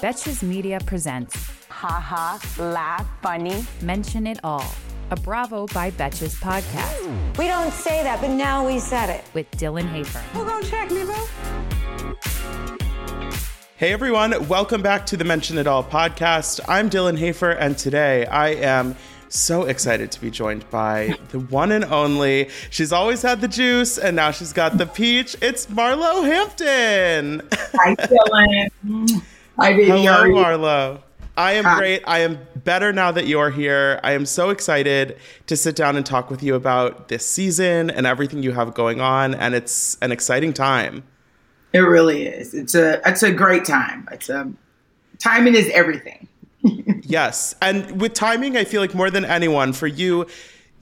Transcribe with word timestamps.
Betches 0.00 0.42
Media 0.42 0.78
presents 0.84 1.34
Ha 1.68 1.88
ha, 2.00 2.38
laugh, 2.58 3.06
funny. 3.22 3.64
Mention 3.82 4.26
It 4.26 4.38
All, 4.44 4.64
a 5.10 5.16
Bravo 5.16 5.66
by 5.68 5.90
Betches 5.92 6.40
podcast 6.40 7.38
We 7.38 7.46
don't 7.46 7.72
say 7.72 8.02
that, 8.02 8.20
but 8.20 8.30
now 8.30 8.66
we 8.66 8.78
said 8.78 9.10
it. 9.10 9.24
with 9.34 9.50
Dylan 9.52 9.88
Hafer. 9.90 10.18
Who 10.18 10.44
gonna 10.44 10.64
check 10.66 10.90
me, 10.90 11.04
bro? 11.04 12.14
Hey 13.76 13.92
everyone, 13.92 14.48
welcome 14.48 14.82
back 14.82 15.04
to 15.06 15.16
the 15.16 15.24
Mention 15.24 15.58
It 15.58 15.66
All 15.66 15.82
podcast. 15.84 16.60
I'm 16.68 16.88
Dylan 16.88 17.18
Hafer, 17.18 17.50
and 17.50 17.76
today 17.76 18.24
I 18.26 18.50
am 18.50 18.96
so 19.28 19.64
excited 19.64 20.12
to 20.12 20.20
be 20.20 20.30
joined 20.30 20.68
by 20.70 21.16
the 21.30 21.40
one 21.40 21.72
and 21.72 21.84
only. 21.86 22.50
She's 22.70 22.92
always 22.92 23.20
had 23.22 23.40
the 23.40 23.48
juice, 23.48 23.98
and 23.98 24.14
now 24.16 24.30
she's 24.30 24.52
got 24.52 24.78
the 24.78 24.86
peach. 24.86 25.36
It's 25.42 25.66
Marlo 25.66 26.24
Hampton. 26.24 27.42
Hi, 27.52 27.94
Dylan. 27.96 29.22
Hi, 29.58 29.72
baby. 29.72 29.86
Hello? 29.86 30.24
Marlo. 30.24 31.02
I 31.36 31.52
am 31.52 31.64
Hi. 31.64 31.78
great. 31.78 32.02
I 32.06 32.20
am 32.20 32.38
better 32.64 32.92
now 32.92 33.10
that 33.12 33.26
you're 33.26 33.50
here. 33.50 34.00
I 34.02 34.12
am 34.12 34.26
so 34.26 34.50
excited 34.50 35.16
to 35.46 35.56
sit 35.56 35.74
down 35.76 35.96
and 35.96 36.04
talk 36.06 36.30
with 36.30 36.42
you 36.42 36.54
about 36.54 37.08
this 37.08 37.26
season 37.26 37.90
and 37.90 38.06
everything 38.06 38.42
you 38.42 38.52
have 38.52 38.74
going 38.74 39.00
on, 39.00 39.34
and 39.34 39.54
it's 39.54 39.96
an 40.00 40.12
exciting 40.12 40.52
time. 40.52 41.02
It 41.72 41.80
really 41.80 42.26
is. 42.26 42.54
It's 42.54 42.74
a 42.74 43.00
it's 43.08 43.22
a 43.22 43.32
great 43.32 43.64
time. 43.64 44.08
It's 44.12 44.28
a 44.28 44.52
timing 45.18 45.54
is 45.54 45.68
everything. 45.70 46.28
Yes. 47.06 47.54
And 47.60 48.00
with 48.00 48.14
timing, 48.14 48.56
I 48.56 48.64
feel 48.64 48.80
like 48.80 48.94
more 48.94 49.10
than 49.10 49.26
anyone, 49.26 49.74
for 49.74 49.86
you, 49.86 50.26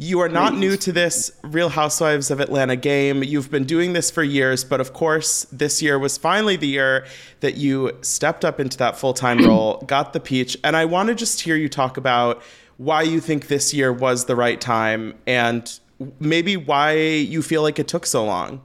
you 0.03 0.19
are 0.19 0.29
not 0.29 0.57
new 0.57 0.77
to 0.77 0.91
this 0.91 1.31
Real 1.45 1.69
Housewives 1.69 2.33
of 2.33 2.41
Atlanta 2.41 2.75
game. 2.75 3.23
You've 3.23 3.53
been 3.53 3.63
doing 3.63 3.93
this 3.93 4.11
for 4.11 4.25
years, 4.25 4.65
but 4.65 4.81
of 4.81 4.93
course, 4.93 5.47
this 5.53 5.81
year 5.81 5.97
was 5.97 6.19
finally 6.19 6.57
the 6.57 6.67
year 6.67 7.07
that 7.39 7.57
you 7.57 7.97
stepped 8.01 8.45
up 8.45 8.59
into 8.59 8.77
that 8.79 8.99
full 8.99 9.15
time 9.15 9.39
role, 9.47 9.81
got 9.87 10.13
the 10.13 10.19
peach. 10.19 10.57
And 10.65 10.77
I 10.77 10.87
want 10.87 11.09
to 11.11 11.15
just 11.15 11.41
hear 11.41 11.55
you 11.55 11.69
talk 11.69 11.97
about 11.97 12.43
why 12.79 13.03
you 13.03 13.21
think 13.21 13.47
this 13.47 13.73
year 13.73 13.93
was 13.93 14.25
the 14.25 14.35
right 14.35 14.61
time 14.61 15.15
and 15.25 15.79
maybe 16.19 16.57
why 16.57 16.95
you 16.97 17.41
feel 17.41 17.63
like 17.63 17.79
it 17.79 17.87
took 17.87 18.05
so 18.05 18.25
long. 18.25 18.61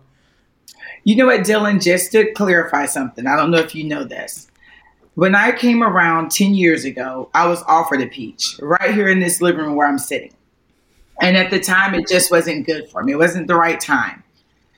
You 1.03 1.17
know 1.17 1.27
what, 1.27 1.41
Dylan? 1.41 1.79
Just 1.81 2.11
to 2.13 2.31
clarify 2.31 2.87
something, 2.87 3.27
I 3.27 3.35
don't 3.35 3.51
know 3.51 3.59
if 3.59 3.75
you 3.75 3.83
know 3.83 4.03
this. 4.03 4.47
When 5.13 5.35
I 5.35 5.51
came 5.51 5.83
around 5.83 6.31
10 6.31 6.55
years 6.55 6.83
ago, 6.83 7.29
I 7.35 7.47
was 7.47 7.61
offered 7.67 8.01
a 8.01 8.07
peach 8.07 8.55
right 8.59 8.93
here 8.93 9.07
in 9.07 9.19
this 9.19 9.39
living 9.39 9.65
room 9.65 9.75
where 9.75 9.87
I'm 9.87 9.99
sitting. 9.99 10.31
And 11.21 11.35
at 11.35 11.49
the 11.49 11.59
time, 11.59 11.95
it 11.95 12.07
just 12.07 12.31
wasn't 12.31 12.65
good 12.65 12.89
for 12.89 13.03
me. 13.03 13.13
It 13.13 13.17
wasn't 13.17 13.47
the 13.47 13.55
right 13.55 13.79
time. 13.79 14.23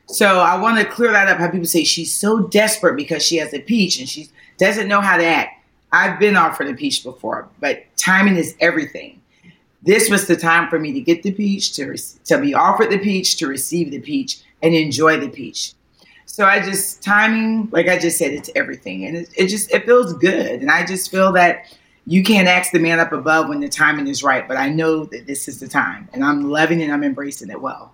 So 0.07 0.39
I 0.39 0.59
want 0.59 0.79
to 0.79 0.85
clear 0.85 1.11
that 1.11 1.27
up. 1.27 1.37
How 1.37 1.49
people 1.49 1.67
say 1.67 1.83
she's 1.83 2.13
so 2.13 2.39
desperate 2.47 2.95
because 2.95 3.23
she 3.23 3.37
has 3.37 3.53
a 3.53 3.59
peach 3.59 3.99
and 3.99 4.09
she 4.09 4.29
doesn't 4.57 4.87
know 4.87 5.01
how 5.01 5.17
to 5.17 5.25
act. 5.25 5.63
I've 5.91 6.19
been 6.19 6.35
offered 6.35 6.67
a 6.67 6.73
peach 6.73 7.03
before, 7.03 7.47
but 7.59 7.83
timing 7.97 8.35
is 8.35 8.55
everything. 8.59 9.21
This 9.81 10.09
was 10.09 10.27
the 10.27 10.35
time 10.35 10.69
for 10.69 10.77
me 10.77 10.93
to 10.93 11.01
get 11.01 11.23
the 11.23 11.31
peach, 11.31 11.73
to, 11.73 11.87
re- 11.87 11.97
to 12.25 12.37
be 12.39 12.53
offered 12.53 12.91
the 12.91 12.99
peach, 12.99 13.37
to 13.37 13.47
receive 13.47 13.91
the 13.91 13.99
peach, 13.99 14.41
and 14.61 14.75
enjoy 14.75 15.19
the 15.19 15.29
peach. 15.29 15.73
So 16.25 16.45
I 16.45 16.61
just 16.61 17.01
timing, 17.01 17.69
like 17.71 17.87
I 17.87 17.97
just 17.97 18.17
said, 18.17 18.31
it's 18.33 18.51
everything, 18.55 19.05
and 19.05 19.17
it, 19.17 19.29
it 19.35 19.47
just 19.47 19.71
it 19.71 19.85
feels 19.85 20.13
good, 20.13 20.61
and 20.61 20.69
I 20.69 20.85
just 20.85 21.09
feel 21.09 21.31
that 21.33 21.75
you 22.09 22.23
can't 22.23 22.47
ask 22.47 22.71
the 22.71 22.79
man 22.79 22.99
up 22.99 23.11
above 23.11 23.49
when 23.49 23.59
the 23.59 23.69
timing 23.69 24.07
is 24.07 24.23
right. 24.23 24.47
But 24.47 24.57
I 24.57 24.69
know 24.69 25.05
that 25.05 25.27
this 25.27 25.47
is 25.47 25.59
the 25.59 25.67
time, 25.67 26.09
and 26.11 26.23
I'm 26.23 26.49
loving 26.49 26.81
it. 26.81 26.89
I'm 26.89 27.03
embracing 27.03 27.51
it 27.51 27.61
well. 27.61 27.93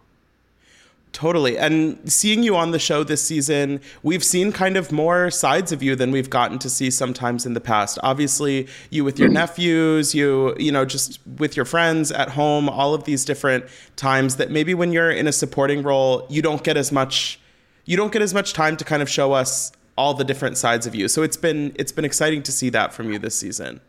Totally. 1.12 1.58
And 1.58 2.12
seeing 2.12 2.42
you 2.42 2.56
on 2.56 2.72
the 2.72 2.80
show 2.80 3.04
this 3.04 3.22
season, 3.22 3.82
we've 4.04 4.24
seen 4.24 4.52
kind 4.52 4.78
of 4.78 4.92
more 4.92 5.30
sides 5.32 5.72
of 5.72 5.84
you 5.84 5.96
than 5.96 6.12
we've 6.12 6.30
gotten 6.30 6.60
to 6.60 6.70
see 6.70 6.90
sometimes 6.92 7.46
in 7.46 7.54
the 7.54 7.62
past. 7.62 7.98
Obviously, 8.04 8.68
you 8.90 9.04
with 9.04 9.20
your 9.20 9.28
mm-hmm. 9.28 9.36
nephews, 9.36 10.16
you, 10.16 10.56
you 10.58 10.72
know, 10.72 10.86
just 10.86 11.20
with 11.38 11.56
your 11.56 11.66
friends 11.66 12.12
at 12.12 12.30
home, 12.30 12.70
all 12.70 12.94
of 12.94 13.04
these 13.04 13.26
different 13.26 13.66
times 13.96 14.38
that 14.38 14.50
maybe 14.50 14.74
when 14.74 14.92
you're 14.94 15.12
in 15.12 15.28
a 15.28 15.32
supporting 15.32 15.84
role, 15.84 16.26
you 16.30 16.42
don't 16.42 16.64
get 16.64 16.78
as 16.78 16.92
much 16.92 17.40
you 17.86 17.96
don't 17.96 18.12
get 18.12 18.22
as 18.22 18.34
much 18.34 18.54
time 18.54 18.76
to 18.78 18.84
kind 18.84 19.02
of 19.02 19.10
show 19.10 19.34
us 19.34 19.72
all 19.98 20.14
the 20.14 20.24
different 20.24 20.58
sides 20.58 20.88
of 20.88 20.96
you. 20.96 21.08
So 21.08 21.22
it's 21.22 21.38
been 21.38 21.74
it's 21.76 21.92
been 21.92 22.06
exciting 22.06 22.44
to 22.44 22.52
see 22.52 22.70
that 22.70 22.94
from 22.94 23.12
you 23.12 23.20
this 23.20 23.38
season. 23.38 23.82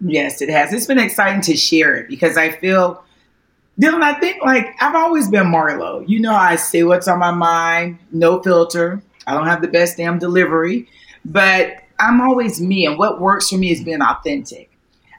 Yes, 0.00 0.40
it 0.42 0.48
has. 0.48 0.72
It's 0.72 0.86
been 0.86 0.98
exciting 0.98 1.40
to 1.42 1.56
share 1.56 1.96
it 1.96 2.08
because 2.08 2.36
I 2.36 2.50
feel, 2.50 3.02
Dylan, 3.80 4.02
I 4.02 4.18
think 4.20 4.42
like 4.44 4.74
I've 4.80 4.94
always 4.94 5.28
been 5.28 5.46
Marlo. 5.46 6.08
You 6.08 6.20
know, 6.20 6.34
I 6.34 6.56
say 6.56 6.84
what's 6.84 7.08
on 7.08 7.18
my 7.18 7.32
mind, 7.32 7.98
no 8.12 8.42
filter. 8.42 9.02
I 9.26 9.34
don't 9.34 9.46
have 9.46 9.60
the 9.60 9.68
best 9.68 9.96
damn 9.96 10.18
delivery, 10.18 10.88
but 11.24 11.76
I'm 11.98 12.20
always 12.20 12.60
me. 12.60 12.86
And 12.86 12.98
what 12.98 13.20
works 13.20 13.50
for 13.50 13.58
me 13.58 13.70
is 13.70 13.82
being 13.82 14.00
authentic. 14.00 14.70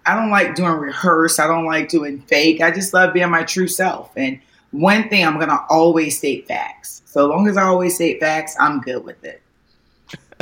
I 0.05 0.15
don't 0.15 0.31
like 0.31 0.55
doing 0.55 0.71
rehearse. 0.71 1.39
I 1.39 1.45
don't 1.45 1.65
like 1.65 1.89
doing 1.89 2.21
fake. 2.21 2.61
I 2.61 2.71
just 2.71 2.93
love 2.93 3.13
being 3.13 3.29
my 3.29 3.43
true 3.43 3.67
self. 3.67 4.11
And 4.15 4.39
one 4.71 5.09
thing 5.09 5.25
I'm 5.25 5.35
going 5.35 5.49
to 5.49 5.63
always 5.69 6.17
state 6.17 6.47
facts. 6.47 7.01
So 7.05 7.27
long 7.27 7.47
as 7.47 7.57
I 7.57 7.63
always 7.63 7.95
state 7.95 8.19
facts, 8.19 8.55
I'm 8.59 8.81
good 8.81 9.03
with 9.03 9.23
it. 9.23 9.41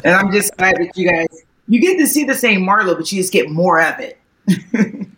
And 0.04 0.14
I'm 0.14 0.32
just 0.32 0.56
glad 0.58 0.76
that 0.78 0.96
you 0.96 1.10
guys, 1.10 1.44
you 1.68 1.82
get 1.82 1.98
to 1.98 2.08
see 2.08 2.24
the 2.24 2.36
same 2.36 2.62
Marlo, 2.62 2.96
but 2.96 3.12
you 3.12 3.20
just 3.20 3.34
get 3.34 3.50
more 3.50 3.82
of 3.82 4.00
it. 4.00 4.18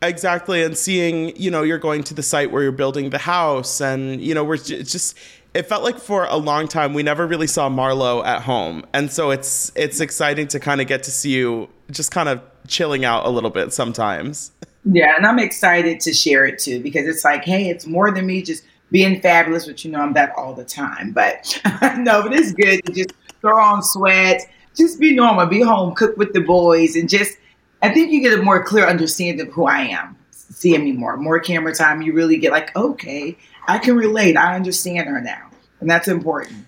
Exactly, 0.00 0.62
and 0.62 0.78
seeing 0.78 1.34
you 1.36 1.50
know 1.50 1.62
you're 1.62 1.78
going 1.78 2.04
to 2.04 2.14
the 2.14 2.22
site 2.22 2.52
where 2.52 2.62
you're 2.62 2.70
building 2.70 3.10
the 3.10 3.18
house, 3.18 3.80
and 3.80 4.20
you 4.20 4.32
know 4.32 4.44
we're 4.44 4.56
just 4.56 5.18
it 5.54 5.66
felt 5.66 5.82
like 5.82 5.98
for 5.98 6.24
a 6.26 6.36
long 6.36 6.68
time 6.68 6.94
we 6.94 7.02
never 7.02 7.26
really 7.26 7.48
saw 7.48 7.68
Marlo 7.68 8.24
at 8.24 8.42
home, 8.42 8.84
and 8.92 9.10
so 9.10 9.32
it's 9.32 9.72
it's 9.74 9.98
exciting 9.98 10.46
to 10.48 10.60
kind 10.60 10.80
of 10.80 10.86
get 10.86 11.02
to 11.04 11.10
see 11.10 11.30
you 11.30 11.68
just 11.90 12.12
kind 12.12 12.28
of 12.28 12.40
chilling 12.68 13.04
out 13.04 13.26
a 13.26 13.28
little 13.28 13.50
bit 13.50 13.72
sometimes. 13.72 14.52
Yeah, 14.84 15.16
and 15.16 15.26
I'm 15.26 15.40
excited 15.40 15.98
to 16.00 16.12
share 16.12 16.44
it 16.44 16.60
too 16.60 16.80
because 16.80 17.08
it's 17.08 17.24
like, 17.24 17.44
hey, 17.44 17.68
it's 17.68 17.84
more 17.84 18.12
than 18.12 18.24
me 18.24 18.42
just 18.42 18.62
being 18.92 19.20
fabulous, 19.20 19.66
which 19.66 19.84
you 19.84 19.90
know 19.90 20.00
I'm 20.00 20.12
that 20.12 20.32
all 20.36 20.54
the 20.54 20.64
time. 20.64 21.10
But 21.10 21.60
no, 21.98 22.22
but 22.22 22.32
it's 22.32 22.52
good 22.52 22.86
to 22.86 22.92
just 22.92 23.10
throw 23.40 23.60
on 23.60 23.82
sweats, 23.82 24.44
just 24.76 25.00
be 25.00 25.12
normal, 25.12 25.46
be 25.46 25.60
home, 25.60 25.92
cook 25.96 26.16
with 26.16 26.32
the 26.34 26.40
boys, 26.40 26.94
and 26.94 27.08
just 27.08 27.36
I 27.82 27.92
think 27.92 28.10
you 28.10 28.20
get 28.20 28.38
a 28.38 28.42
more 28.42 28.62
clear 28.62 28.86
understanding 28.86 29.46
of 29.46 29.52
who 29.52 29.66
I 29.66 29.80
am. 29.80 30.16
Seeing 30.30 30.84
me 30.84 30.92
more, 30.92 31.16
more 31.16 31.38
camera 31.38 31.74
time, 31.74 32.02
you 32.02 32.12
really 32.12 32.36
get 32.36 32.50
like, 32.50 32.74
okay, 32.74 33.36
I 33.68 33.78
can 33.78 33.96
relate. 33.96 34.36
I 34.36 34.56
understand 34.56 35.08
her 35.08 35.20
now, 35.20 35.50
and 35.80 35.88
that's 35.88 36.08
important. 36.08 36.66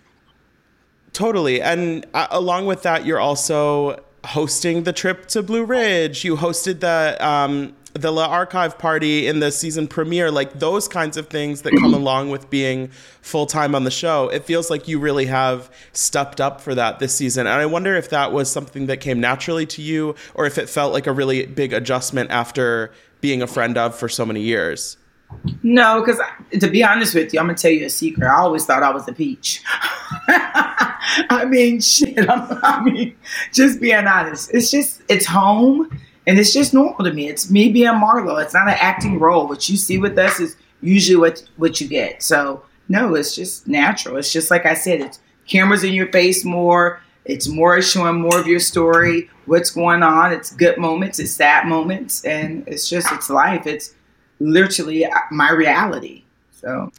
Totally, 1.13 1.61
and 1.61 2.07
uh, 2.15 2.29
along 2.31 2.67
with 2.67 2.83
that, 2.83 3.05
you're 3.05 3.19
also 3.19 4.05
hosting 4.25 4.85
the 4.85 4.93
trip 4.93 5.27
to 5.29 5.43
Blue 5.43 5.65
Ridge. 5.65 6.25
You 6.25 6.37
hosted 6.37 6.81
the 6.81 7.17
um, 7.27 7.75
the 7.93 8.13
Le'Archive 8.13 8.79
party 8.79 9.27
in 9.27 9.41
the 9.41 9.51
season 9.51 9.89
premiere, 9.89 10.31
like 10.31 10.59
those 10.59 10.87
kinds 10.87 11.17
of 11.17 11.29
things 11.29 11.63
that 11.63 11.73
come 11.73 11.93
mm-hmm. 11.93 11.95
along 11.95 12.31
with 12.31 12.49
being 12.51 12.89
full 13.21 13.47
time 13.47 13.75
on 13.75 13.85
the 13.85 13.91
show. 13.91 14.29
It 14.29 14.45
feels 14.45 14.71
like 14.71 14.87
you 14.87 14.99
really 14.99 15.27
have 15.27 15.71
stepped 15.93 16.41
up 16.41 16.61
for 16.61 16.75
that 16.75 17.01
this 17.01 17.15
season. 17.15 17.47
And 17.47 17.61
I 17.61 17.67
wonder 17.67 17.97
if 17.97 18.11
that 18.11 18.33
was 18.33 18.51
something 18.51 18.87
that 18.87 18.99
came 18.99 19.21
naturally 19.21 19.67
to 19.67 19.83
you 19.83 20.15
or 20.35 20.47
if 20.47 20.57
it 20.57 20.69
felt 20.69 20.93
like 20.93 21.07
a 21.07 21.13
really 21.13 21.47
big 21.47 21.73
adjustment 21.73 22.31
after 22.31 22.93
being 23.21 23.43
a 23.43 23.47
friend 23.47 23.77
of 23.77 23.97
for 23.97 24.09
so 24.09 24.25
many 24.25 24.41
years. 24.41 24.97
No, 25.63 26.01
because 26.01 26.21
to 26.59 26.69
be 26.69 26.83
honest 26.83 27.15
with 27.15 27.33
you, 27.33 27.41
I'm 27.41 27.47
gonna 27.47 27.57
tell 27.57 27.71
you 27.71 27.87
a 27.87 27.91
secret. 27.91 28.27
I 28.27 28.37
always 28.37 28.65
thought 28.65 28.83
I 28.83 28.91
was 28.91 29.07
a 29.09 29.13
peach. 29.13 29.63
I 30.29 31.45
mean, 31.49 31.81
shit. 31.81 32.29
I'm, 32.29 32.59
I 32.63 32.83
mean, 32.83 33.17
just 33.53 33.81
being 33.81 34.07
honest. 34.07 34.51
It's 34.53 34.71
just 34.71 35.03
it's 35.09 35.27
home, 35.27 35.89
and 36.27 36.39
it's 36.39 36.53
just 36.53 36.75
normal 36.75 37.05
to 37.05 37.13
me. 37.13 37.29
It's 37.29 37.51
me 37.51 37.71
being 37.71 37.89
Marlo. 37.89 38.43
It's 38.43 38.55
not 38.55 38.69
an 38.69 38.77
acting 38.79 39.19
role. 39.19 39.49
What 39.49 39.69
you 39.69 39.77
see 39.77 39.99
with 39.99 40.19
us 40.19 40.41
is 40.41 40.57
usually 40.81 41.17
what 41.17 41.43
what 41.57 41.81
you 41.81 41.89
get. 41.89 42.23
So 42.23 42.63
no, 42.89 43.15
it's 43.15 43.35
just 43.35 43.67
natural. 43.69 44.17
It's 44.17 44.33
just 44.33 44.51
like 44.51 44.67
I 44.67 44.75
said. 44.75 45.01
It's 45.01 45.21
cameras 45.47 45.85
in 45.85 45.93
your 45.93 46.11
face 46.13 46.45
more. 46.45 47.01
It's 47.25 47.49
more 47.49 47.81
showing 47.83 48.21
more 48.21 48.41
of 48.41 48.47
your 48.47 48.61
story, 48.61 49.29
what's 49.47 49.71
going 49.71 50.03
on. 50.03 50.33
It's 50.33 50.55
good 50.55 50.79
moments, 50.79 51.19
it's 51.19 51.33
sad 51.33 51.67
moments, 51.67 52.25
and 52.25 52.67
it's 52.67 52.89
just 52.89 53.13
it's 53.13 53.29
life. 53.29 53.67
It's 53.67 53.95
literally 54.41 55.05
uh, 55.05 55.11
my 55.31 55.51
reality. 55.51 56.25
So 56.51 56.91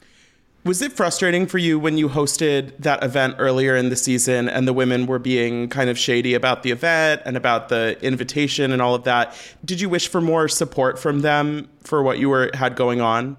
Was 0.63 0.83
it 0.83 0.91
frustrating 0.91 1.47
for 1.47 1.57
you 1.57 1.79
when 1.79 1.97
you 1.97 2.07
hosted 2.07 2.77
that 2.77 3.03
event 3.03 3.35
earlier 3.39 3.75
in 3.75 3.89
the 3.89 3.95
season 3.95 4.47
and 4.47 4.67
the 4.67 4.73
women 4.73 5.07
were 5.07 5.17
being 5.17 5.67
kind 5.69 5.89
of 5.89 5.97
shady 5.97 6.35
about 6.35 6.61
the 6.61 6.69
event 6.69 7.23
and 7.25 7.35
about 7.35 7.69
the 7.69 7.97
invitation 8.03 8.71
and 8.71 8.79
all 8.79 8.93
of 8.93 9.03
that? 9.05 9.35
Did 9.65 9.81
you 9.81 9.89
wish 9.89 10.07
for 10.07 10.21
more 10.21 10.47
support 10.47 10.99
from 10.99 11.21
them 11.21 11.67
for 11.79 12.03
what 12.03 12.19
you 12.19 12.29
were 12.29 12.51
had 12.53 12.75
going 12.75 13.01
on? 13.01 13.37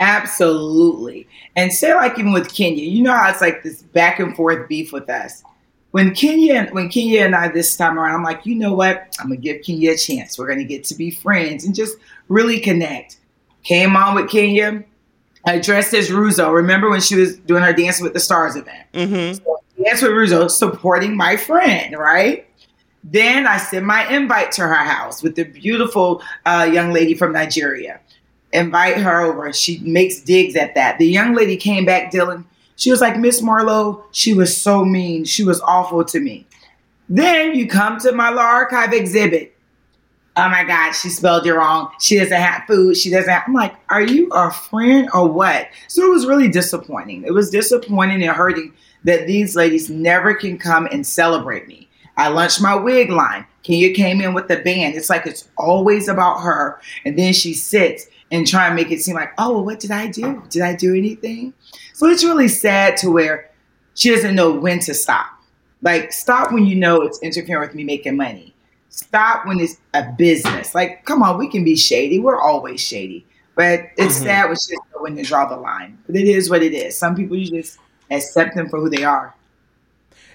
Absolutely. 0.00 1.28
And 1.54 1.72
say 1.72 1.94
like 1.94 2.18
even 2.18 2.32
with 2.32 2.52
Kenya, 2.52 2.82
you 2.82 3.04
know 3.04 3.12
how 3.12 3.30
it's 3.30 3.40
like 3.40 3.62
this 3.62 3.82
back 3.82 4.18
and 4.18 4.34
forth 4.34 4.68
beef 4.68 4.92
with 4.92 5.08
us. 5.08 5.44
When 5.92 6.12
Kenya 6.12 6.66
when 6.72 6.88
Kenya 6.88 7.22
and 7.22 7.36
I 7.36 7.48
this 7.48 7.76
time 7.76 7.96
around, 7.96 8.16
I'm 8.16 8.24
like, 8.24 8.44
you 8.44 8.56
know 8.56 8.74
what? 8.74 9.16
I'm 9.20 9.28
gonna 9.28 9.36
give 9.36 9.62
Kenya 9.62 9.92
a 9.92 9.96
chance. 9.96 10.36
We're 10.36 10.48
gonna 10.48 10.64
get 10.64 10.82
to 10.84 10.96
be 10.96 11.12
friends 11.12 11.64
and 11.64 11.72
just 11.72 11.96
really 12.26 12.58
connect. 12.58 13.18
Came 13.62 13.96
on 13.96 14.16
with 14.16 14.28
Kenya, 14.28 14.84
I 15.46 15.58
dressed 15.58 15.94
as 15.94 16.10
Russo. 16.10 16.50
Remember 16.50 16.90
when 16.90 17.00
she 17.00 17.16
was 17.16 17.38
doing 17.38 17.62
her 17.62 17.72
Dance 17.72 18.00
with 18.00 18.12
the 18.12 18.20
Stars 18.20 18.56
event? 18.56 18.86
Mm-hmm. 18.92 19.42
So, 19.44 19.58
Dance 19.82 20.02
with 20.02 20.12
Russo, 20.12 20.48
supporting 20.48 21.16
my 21.16 21.36
friend, 21.36 21.96
right? 21.96 22.46
Then 23.04 23.46
I 23.46 23.58
sent 23.58 23.86
my 23.86 24.08
invite 24.14 24.52
to 24.52 24.62
her 24.62 24.74
house 24.74 25.22
with 25.22 25.36
the 25.36 25.44
beautiful 25.44 26.22
uh, 26.44 26.68
young 26.70 26.92
lady 26.92 27.14
from 27.14 27.32
Nigeria. 27.32 28.00
Invite 28.52 28.98
her 28.98 29.20
over. 29.20 29.52
She 29.52 29.78
makes 29.78 30.20
digs 30.20 30.56
at 30.56 30.74
that. 30.74 30.98
The 30.98 31.06
young 31.06 31.34
lady 31.34 31.56
came 31.56 31.84
back, 31.84 32.12
Dylan. 32.12 32.44
She 32.76 32.90
was 32.90 33.00
like, 33.00 33.18
Miss 33.18 33.40
Marlo, 33.40 34.02
she 34.12 34.34
was 34.34 34.56
so 34.56 34.84
mean. 34.84 35.24
She 35.24 35.44
was 35.44 35.60
awful 35.62 36.04
to 36.04 36.20
me. 36.20 36.46
Then 37.08 37.54
you 37.54 37.68
come 37.68 37.98
to 38.00 38.12
my 38.12 38.30
Le'Archive 38.30 38.92
exhibit 38.92 39.56
oh 40.38 40.48
my 40.48 40.62
God, 40.62 40.92
she 40.92 41.08
spelled 41.08 41.44
you 41.44 41.56
wrong. 41.56 41.90
She 42.00 42.16
doesn't 42.16 42.32
have 42.32 42.62
food. 42.68 42.96
She 42.96 43.10
doesn't 43.10 43.28
have, 43.28 43.42
I'm 43.46 43.54
like, 43.54 43.74
are 43.90 44.02
you 44.02 44.28
a 44.28 44.52
friend 44.52 45.08
or 45.12 45.26
what? 45.28 45.68
So 45.88 46.04
it 46.04 46.10
was 46.10 46.26
really 46.26 46.48
disappointing. 46.48 47.24
It 47.24 47.34
was 47.34 47.50
disappointing 47.50 48.22
and 48.22 48.30
hurting 48.30 48.72
that 49.02 49.26
these 49.26 49.56
ladies 49.56 49.90
never 49.90 50.34
can 50.34 50.56
come 50.56 50.86
and 50.86 51.04
celebrate 51.04 51.66
me. 51.66 51.88
I 52.16 52.28
launched 52.28 52.62
my 52.62 52.76
wig 52.76 53.10
line. 53.10 53.46
Kenya 53.64 53.92
came 53.92 54.20
in 54.20 54.32
with 54.32 54.46
the 54.46 54.58
band. 54.58 54.94
It's 54.94 55.10
like 55.10 55.26
it's 55.26 55.48
always 55.56 56.06
about 56.06 56.40
her. 56.40 56.80
And 57.04 57.18
then 57.18 57.32
she 57.32 57.52
sits 57.52 58.06
and 58.30 58.46
try 58.46 58.66
and 58.66 58.76
make 58.76 58.92
it 58.92 59.00
seem 59.00 59.16
like, 59.16 59.32
oh, 59.38 59.54
well, 59.54 59.64
what 59.64 59.80
did 59.80 59.90
I 59.90 60.06
do? 60.06 60.42
Did 60.50 60.62
I 60.62 60.76
do 60.76 60.94
anything? 60.94 61.52
So 61.94 62.06
it's 62.06 62.24
really 62.24 62.48
sad 62.48 62.96
to 62.98 63.10
where 63.10 63.50
she 63.94 64.10
doesn't 64.10 64.36
know 64.36 64.52
when 64.52 64.78
to 64.80 64.94
stop. 64.94 65.26
Like, 65.82 66.12
stop 66.12 66.52
when 66.52 66.66
you 66.66 66.76
know 66.76 67.02
it's 67.02 67.20
interfering 67.22 67.60
with 67.60 67.74
me 67.74 67.84
making 67.84 68.16
money 68.16 68.54
Stop 68.90 69.46
when 69.46 69.60
it's 69.60 69.76
a 69.94 70.04
business. 70.18 70.74
Like, 70.74 71.04
come 71.04 71.22
on, 71.22 71.38
we 71.38 71.48
can 71.48 71.64
be 71.64 71.76
shady. 71.76 72.18
We're 72.18 72.40
always 72.40 72.80
shady. 72.80 73.24
But 73.54 73.90
it's 73.96 74.16
mm-hmm. 74.16 74.24
sad 74.24 74.46
when 74.46 74.56
she 74.56 74.76
doesn't 74.76 74.92
know 74.94 75.02
when 75.02 75.16
to 75.16 75.22
draw 75.22 75.48
the 75.48 75.56
line. 75.56 75.98
But 76.06 76.16
it 76.16 76.28
is 76.28 76.48
what 76.48 76.62
it 76.62 76.72
is. 76.72 76.96
Some 76.96 77.14
people 77.16 77.36
you 77.36 77.50
just 77.50 77.78
accept 78.10 78.54
them 78.54 78.68
for 78.68 78.80
who 78.80 78.88
they 78.88 79.04
are. 79.04 79.34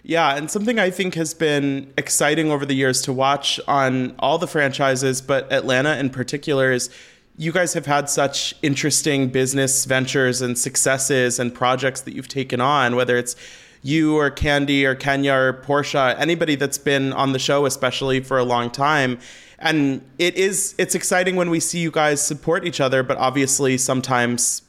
Yeah, 0.03 0.35
and 0.35 0.51
something 0.51 0.79
I 0.79 0.89
think 0.89 1.15
has 1.15 1.33
been 1.33 1.93
exciting 1.97 2.51
over 2.51 2.65
the 2.65 2.73
years 2.73 3.01
to 3.03 3.13
watch 3.13 3.59
on 3.69 4.13
all 4.19 4.37
the 4.37 4.47
franchises, 4.47 5.21
but 5.21 5.49
Atlanta 5.51 5.97
in 5.97 6.09
particular, 6.09 6.73
is 6.73 6.89
you 7.37 7.53
guys 7.53 7.73
have 7.73 7.85
had 7.85 8.09
such 8.09 8.53
interesting 8.61 9.29
business 9.29 9.85
ventures 9.85 10.41
and 10.41 10.57
successes 10.57 11.39
and 11.39 11.55
projects 11.55 12.01
that 12.01 12.13
you've 12.13 12.27
taken 12.27 12.59
on, 12.59 12.97
whether 12.97 13.15
it's 13.15 13.37
you 13.83 14.17
or 14.17 14.31
Kandi 14.31 14.85
or 14.85 14.95
Kenya 14.95 15.33
or 15.33 15.53
Porsha, 15.53 16.17
anybody 16.17 16.55
that's 16.55 16.77
been 16.77 17.13
on 17.13 17.33
the 17.33 17.39
show, 17.39 17.65
especially 17.65 18.21
for 18.21 18.39
a 18.39 18.43
long 18.43 18.71
time. 18.71 19.19
And 19.59 20.01
it 20.17 20.35
is 20.35 20.73
it's 20.77 20.95
exciting 20.95 21.35
when 21.35 21.49
we 21.49 21.59
see 21.59 21.79
you 21.79 21.91
guys 21.91 22.25
support 22.25 22.65
each 22.65 22.81
other, 22.81 23.03
but 23.03 23.17
obviously 23.17 23.77
sometimes, 23.77 24.63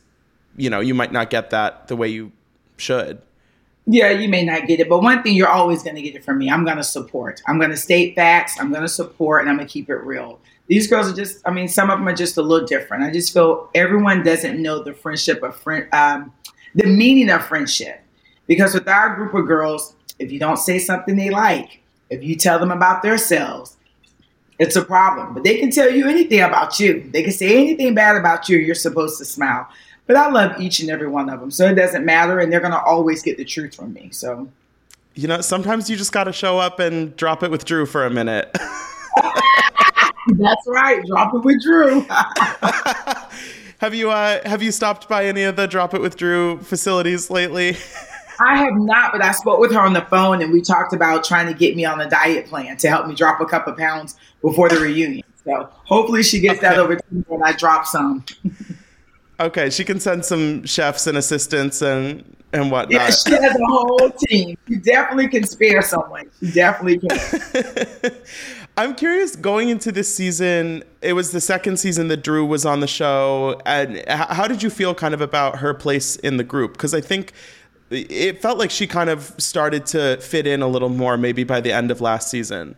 you 0.56 0.68
know, 0.68 0.80
you 0.80 0.94
might 0.94 1.12
not 1.12 1.30
get 1.30 1.50
that 1.50 1.88
the 1.88 1.96
way 1.96 2.08
you 2.08 2.32
should. 2.76 3.22
Yeah, 3.86 4.10
you 4.10 4.28
may 4.28 4.44
not 4.44 4.66
get 4.66 4.80
it, 4.80 4.88
but 4.88 5.00
one 5.00 5.22
thing 5.22 5.34
you're 5.34 5.48
always 5.48 5.82
going 5.82 5.96
to 5.96 6.02
get 6.02 6.14
it 6.14 6.24
from 6.24 6.38
me. 6.38 6.50
I'm 6.50 6.64
going 6.64 6.78
to 6.78 6.84
support. 6.84 7.42
I'm 7.46 7.58
going 7.58 7.70
to 7.70 7.76
state 7.76 8.14
facts. 8.14 8.56
I'm 8.58 8.70
going 8.70 8.82
to 8.82 8.88
support, 8.88 9.42
and 9.42 9.50
I'm 9.50 9.56
going 9.56 9.68
to 9.68 9.72
keep 9.72 9.90
it 9.90 9.96
real. 9.96 10.40
These 10.68 10.86
girls 10.86 11.12
are 11.12 11.14
just. 11.14 11.46
I 11.46 11.50
mean, 11.50 11.68
some 11.68 11.90
of 11.90 11.98
them 11.98 12.08
are 12.08 12.14
just 12.14 12.38
a 12.38 12.42
little 12.42 12.66
different. 12.66 13.04
I 13.04 13.10
just 13.10 13.34
feel 13.34 13.68
everyone 13.74 14.22
doesn't 14.22 14.60
know 14.60 14.82
the 14.82 14.94
friendship 14.94 15.42
of 15.42 15.54
friend, 15.56 15.86
um, 15.92 16.32
the 16.74 16.86
meaning 16.86 17.28
of 17.28 17.44
friendship. 17.44 18.03
Because 18.46 18.74
with 18.74 18.88
our 18.88 19.16
group 19.16 19.34
of 19.34 19.46
girls, 19.46 19.94
if 20.18 20.30
you 20.30 20.38
don't 20.38 20.58
say 20.58 20.78
something 20.78 21.16
they 21.16 21.30
like, 21.30 21.80
if 22.10 22.22
you 22.22 22.36
tell 22.36 22.58
them 22.58 22.70
about 22.70 23.02
themselves, 23.02 23.76
it's 24.58 24.76
a 24.76 24.84
problem. 24.84 25.34
But 25.34 25.44
they 25.44 25.58
can 25.58 25.70
tell 25.70 25.90
you 25.90 26.08
anything 26.08 26.40
about 26.40 26.78
you. 26.78 27.08
They 27.10 27.22
can 27.22 27.32
say 27.32 27.56
anything 27.56 27.94
bad 27.94 28.16
about 28.16 28.48
you. 28.48 28.58
You're 28.58 28.74
supposed 28.74 29.18
to 29.18 29.24
smile. 29.24 29.68
But 30.06 30.16
I 30.16 30.28
love 30.30 30.60
each 30.60 30.80
and 30.80 30.90
every 30.90 31.08
one 31.08 31.30
of 31.30 31.40
them. 31.40 31.50
So 31.50 31.66
it 31.66 31.74
doesn't 31.74 32.04
matter. 32.04 32.38
And 32.38 32.52
they're 32.52 32.60
going 32.60 32.72
to 32.72 32.82
always 32.82 33.22
get 33.22 33.36
the 33.36 33.44
truth 33.44 33.74
from 33.74 33.92
me. 33.94 34.10
So, 34.12 34.48
you 35.14 35.26
know, 35.26 35.40
sometimes 35.40 35.88
you 35.88 35.96
just 35.96 36.12
got 36.12 36.24
to 36.24 36.32
show 36.32 36.58
up 36.58 36.78
and 36.78 37.16
drop 37.16 37.42
it 37.42 37.50
with 37.50 37.64
Drew 37.64 37.86
for 37.86 38.04
a 38.04 38.10
minute. 38.10 38.50
That's 40.28 40.66
right. 40.66 41.04
Drop 41.06 41.34
it 41.34 41.38
with 41.38 41.62
Drew. 41.62 42.00
have 43.78 43.94
you 43.94 44.10
uh, 44.10 44.40
have 44.48 44.62
you 44.62 44.72
stopped 44.72 45.08
by 45.08 45.26
any 45.26 45.42
of 45.42 45.56
the 45.56 45.66
Drop 45.66 45.94
It 45.94 46.00
with 46.00 46.16
Drew 46.16 46.58
facilities 46.60 47.30
lately? 47.30 47.76
I 48.40 48.56
have 48.58 48.74
not, 48.74 49.12
but 49.12 49.22
I 49.22 49.32
spoke 49.32 49.60
with 49.60 49.72
her 49.72 49.80
on 49.80 49.92
the 49.92 50.02
phone 50.02 50.42
and 50.42 50.52
we 50.52 50.60
talked 50.60 50.92
about 50.92 51.24
trying 51.24 51.46
to 51.46 51.54
get 51.54 51.76
me 51.76 51.84
on 51.84 52.00
a 52.00 52.08
diet 52.08 52.46
plan 52.46 52.76
to 52.78 52.88
help 52.88 53.06
me 53.06 53.14
drop 53.14 53.40
a 53.40 53.46
couple 53.46 53.72
pounds 53.74 54.16
before 54.40 54.68
the 54.68 54.76
reunion. 54.76 55.24
So 55.44 55.68
hopefully 55.84 56.22
she 56.22 56.40
gets 56.40 56.58
okay. 56.58 56.68
that 56.68 56.78
over 56.78 56.96
to 56.96 57.04
me 57.10 57.24
when 57.28 57.42
I 57.42 57.52
drop 57.52 57.86
some. 57.86 58.24
okay, 59.40 59.70
she 59.70 59.84
can 59.84 60.00
send 60.00 60.24
some 60.24 60.64
chefs 60.64 61.06
and 61.06 61.18
assistants 61.18 61.82
and 61.82 62.24
and 62.52 62.70
whatnot. 62.70 62.92
Yeah, 62.92 63.10
she 63.10 63.32
has 63.32 63.56
a 63.56 63.66
whole 63.66 64.10
team. 64.10 64.56
She 64.68 64.76
definitely 64.76 65.28
can 65.28 65.44
spare 65.44 65.82
someone. 65.82 66.30
She 66.40 66.52
definitely 66.52 67.00
can. 67.00 68.12
I'm 68.76 68.94
curious 68.94 69.36
going 69.36 69.68
into 69.68 69.92
this 69.92 70.12
season, 70.12 70.82
it 71.00 71.12
was 71.12 71.30
the 71.30 71.40
second 71.40 71.78
season 71.78 72.08
that 72.08 72.18
Drew 72.18 72.44
was 72.44 72.66
on 72.66 72.80
the 72.80 72.88
show. 72.88 73.60
And 73.66 74.02
how 74.08 74.48
did 74.48 74.62
you 74.62 74.70
feel 74.70 74.94
kind 74.94 75.14
of 75.14 75.20
about 75.20 75.58
her 75.58 75.74
place 75.74 76.16
in 76.16 76.38
the 76.38 76.44
group? 76.44 76.72
Because 76.72 76.92
I 76.92 77.00
think 77.00 77.32
it 77.94 78.42
felt 78.42 78.58
like 78.58 78.70
she 78.70 78.86
kind 78.86 79.10
of 79.10 79.34
started 79.38 79.86
to 79.86 80.18
fit 80.18 80.46
in 80.46 80.62
a 80.62 80.68
little 80.68 80.88
more 80.88 81.16
maybe 81.16 81.44
by 81.44 81.60
the 81.60 81.72
end 81.72 81.90
of 81.90 82.00
last 82.00 82.30
season. 82.30 82.76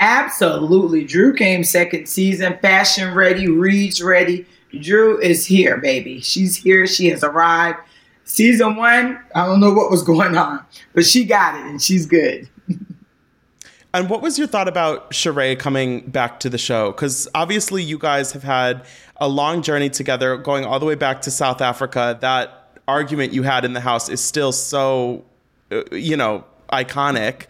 Absolutely. 0.00 1.04
Drew 1.04 1.34
came 1.34 1.64
second 1.64 2.06
season, 2.08 2.56
fashion 2.62 3.14
ready, 3.14 3.48
reads 3.48 4.02
ready. 4.02 4.46
Drew 4.80 5.20
is 5.20 5.46
here, 5.46 5.78
baby. 5.78 6.20
She's 6.20 6.56
here. 6.56 6.86
She 6.86 7.08
has 7.08 7.24
arrived. 7.24 7.78
Season 8.24 8.76
one, 8.76 9.18
I 9.34 9.46
don't 9.46 9.58
know 9.58 9.72
what 9.72 9.90
was 9.90 10.02
going 10.02 10.36
on, 10.36 10.62
but 10.92 11.06
she 11.06 11.24
got 11.24 11.54
it 11.54 11.64
and 11.64 11.80
she's 11.80 12.04
good. 12.04 12.46
and 13.94 14.10
what 14.10 14.20
was 14.20 14.38
your 14.38 14.46
thought 14.46 14.68
about 14.68 15.10
Sheree 15.12 15.58
coming 15.58 16.02
back 16.10 16.38
to 16.40 16.50
the 16.50 16.58
show? 16.58 16.92
Because 16.92 17.26
obviously, 17.34 17.82
you 17.82 17.98
guys 17.98 18.32
have 18.32 18.42
had 18.42 18.84
a 19.16 19.28
long 19.28 19.62
journey 19.62 19.88
together, 19.88 20.36
going 20.36 20.66
all 20.66 20.78
the 20.78 20.84
way 20.84 20.94
back 20.94 21.22
to 21.22 21.30
South 21.30 21.62
Africa. 21.62 22.18
That 22.20 22.67
argument 22.88 23.32
you 23.32 23.44
had 23.44 23.64
in 23.64 23.74
the 23.74 23.80
house 23.80 24.08
is 24.08 24.20
still 24.20 24.50
so, 24.50 25.24
uh, 25.70 25.82
you 25.92 26.16
know, 26.16 26.44
iconic. 26.72 27.46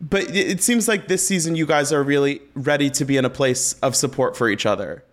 But 0.00 0.34
it 0.34 0.62
seems 0.62 0.88
like 0.88 1.08
this 1.08 1.26
season 1.26 1.54
you 1.54 1.66
guys 1.66 1.92
are 1.92 2.02
really 2.02 2.40
ready 2.54 2.88
to 2.90 3.04
be 3.04 3.18
in 3.18 3.26
a 3.26 3.30
place 3.30 3.74
of 3.74 3.94
support 3.94 4.36
for 4.36 4.48
each 4.48 4.64
other. 4.64 5.04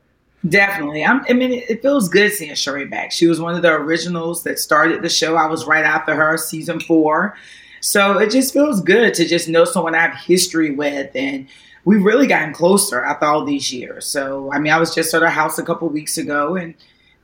Definitely. 0.47 1.03
I'm, 1.03 1.25
i 1.29 1.33
mean, 1.33 1.51
it 1.51 1.81
feels 1.81 2.07
good 2.07 2.31
seeing 2.31 2.51
Sheree 2.51 2.89
back. 2.89 3.11
She 3.11 3.27
was 3.27 3.41
one 3.41 3.55
of 3.55 3.61
the 3.61 3.73
originals 3.73 4.43
that 4.43 4.59
started 4.59 5.01
the 5.01 5.09
show. 5.09 5.35
I 5.35 5.47
was 5.47 5.65
right 5.65 5.83
after 5.83 6.15
her, 6.15 6.37
season 6.37 6.79
four. 6.79 7.35
So 7.81 8.17
it 8.17 8.31
just 8.31 8.53
feels 8.53 8.81
good 8.81 9.13
to 9.15 9.27
just 9.27 9.49
know 9.49 9.65
someone 9.65 9.93
I 9.93 10.01
have 10.01 10.15
history 10.15 10.71
with. 10.71 11.13
And 11.15 11.47
we've 11.83 12.03
really 12.03 12.27
gotten 12.27 12.53
closer 12.53 13.03
after 13.03 13.25
all 13.25 13.43
these 13.43 13.73
years. 13.73 14.05
So, 14.05 14.51
I 14.53 14.59
mean, 14.59 14.71
I 14.71 14.79
was 14.79 14.95
just 14.95 15.13
at 15.13 15.21
her 15.21 15.29
house 15.29 15.59
a 15.59 15.63
couple 15.63 15.89
weeks 15.89 16.17
ago 16.17 16.55
and 16.55 16.73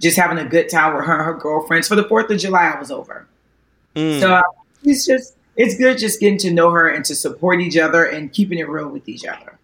just 0.03 0.17
having 0.17 0.38
a 0.38 0.45
good 0.45 0.69
time 0.69 0.95
with 0.95 1.05
her 1.05 1.13
and 1.15 1.25
her 1.25 1.33
girlfriends. 1.33 1.88
For 1.88 1.95
the 1.95 2.03
4th 2.03 2.29
of 2.29 2.39
July, 2.39 2.74
I 2.75 2.79
was 2.79 2.91
over. 2.91 3.25
Mm. 3.95 4.19
So 4.19 4.41
it's 4.83 5.05
just, 5.05 5.36
it's 5.55 5.77
good 5.77 5.98
just 5.98 6.19
getting 6.19 6.38
to 6.39 6.51
know 6.51 6.69
her 6.72 6.89
and 6.89 7.03
to 7.05 7.15
support 7.15 7.62
each 7.62 7.77
other 7.77 8.03
and 8.03 8.31
keeping 8.31 8.60
it 8.60 8.67
real 8.67 8.89
with 8.89 9.07
each 9.07 9.25
other. 9.25 9.57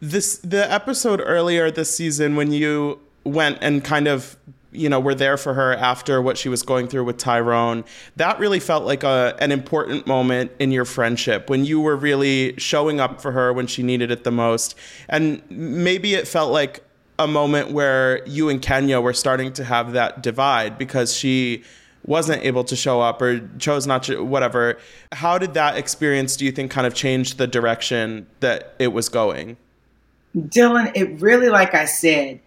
This 0.00 0.38
the 0.38 0.70
episode 0.70 1.22
earlier 1.24 1.70
this 1.70 1.94
season 1.94 2.36
when 2.36 2.52
you 2.52 3.00
went 3.24 3.58
and 3.62 3.82
kind 3.82 4.06
of 4.06 4.36
you 4.70 4.88
know 4.88 5.00
were 5.00 5.14
there 5.14 5.36
for 5.36 5.54
her 5.54 5.74
after 5.74 6.20
what 6.20 6.36
she 6.36 6.50
was 6.50 6.62
going 6.62 6.86
through 6.86 7.04
with 7.04 7.16
Tyrone. 7.16 7.82
That 8.16 8.38
really 8.38 8.60
felt 8.60 8.84
like 8.84 9.02
a 9.04 9.34
an 9.38 9.52
important 9.52 10.06
moment 10.06 10.52
in 10.58 10.70
your 10.70 10.84
friendship 10.84 11.48
when 11.48 11.64
you 11.64 11.80
were 11.80 11.96
really 11.96 12.54
showing 12.58 13.00
up 13.00 13.22
for 13.22 13.32
her 13.32 13.54
when 13.54 13.66
she 13.66 13.82
needed 13.82 14.10
it 14.10 14.24
the 14.24 14.30
most. 14.30 14.74
And 15.08 15.42
maybe 15.50 16.14
it 16.14 16.28
felt 16.28 16.52
like 16.52 16.82
a 17.18 17.26
moment 17.26 17.70
where 17.70 18.26
you 18.26 18.48
and 18.48 18.60
Kenya 18.60 19.00
were 19.00 19.14
starting 19.14 19.52
to 19.54 19.64
have 19.64 19.92
that 19.92 20.22
divide 20.22 20.78
because 20.78 21.16
she 21.16 21.64
wasn't 22.04 22.42
able 22.44 22.62
to 22.64 22.76
show 22.76 23.00
up 23.00 23.20
or 23.20 23.40
chose 23.58 23.86
not 23.86 24.04
to 24.04 24.22
whatever 24.22 24.78
how 25.10 25.38
did 25.38 25.54
that 25.54 25.76
experience 25.76 26.36
do 26.36 26.44
you 26.44 26.52
think 26.52 26.70
kind 26.70 26.86
of 26.86 26.94
change 26.94 27.34
the 27.34 27.48
direction 27.48 28.24
that 28.38 28.76
it 28.78 28.92
was 28.92 29.08
going 29.08 29.56
dylan 30.36 30.92
it 30.94 31.20
really 31.20 31.48
like 31.48 31.74
i 31.74 31.84
said 31.84 32.38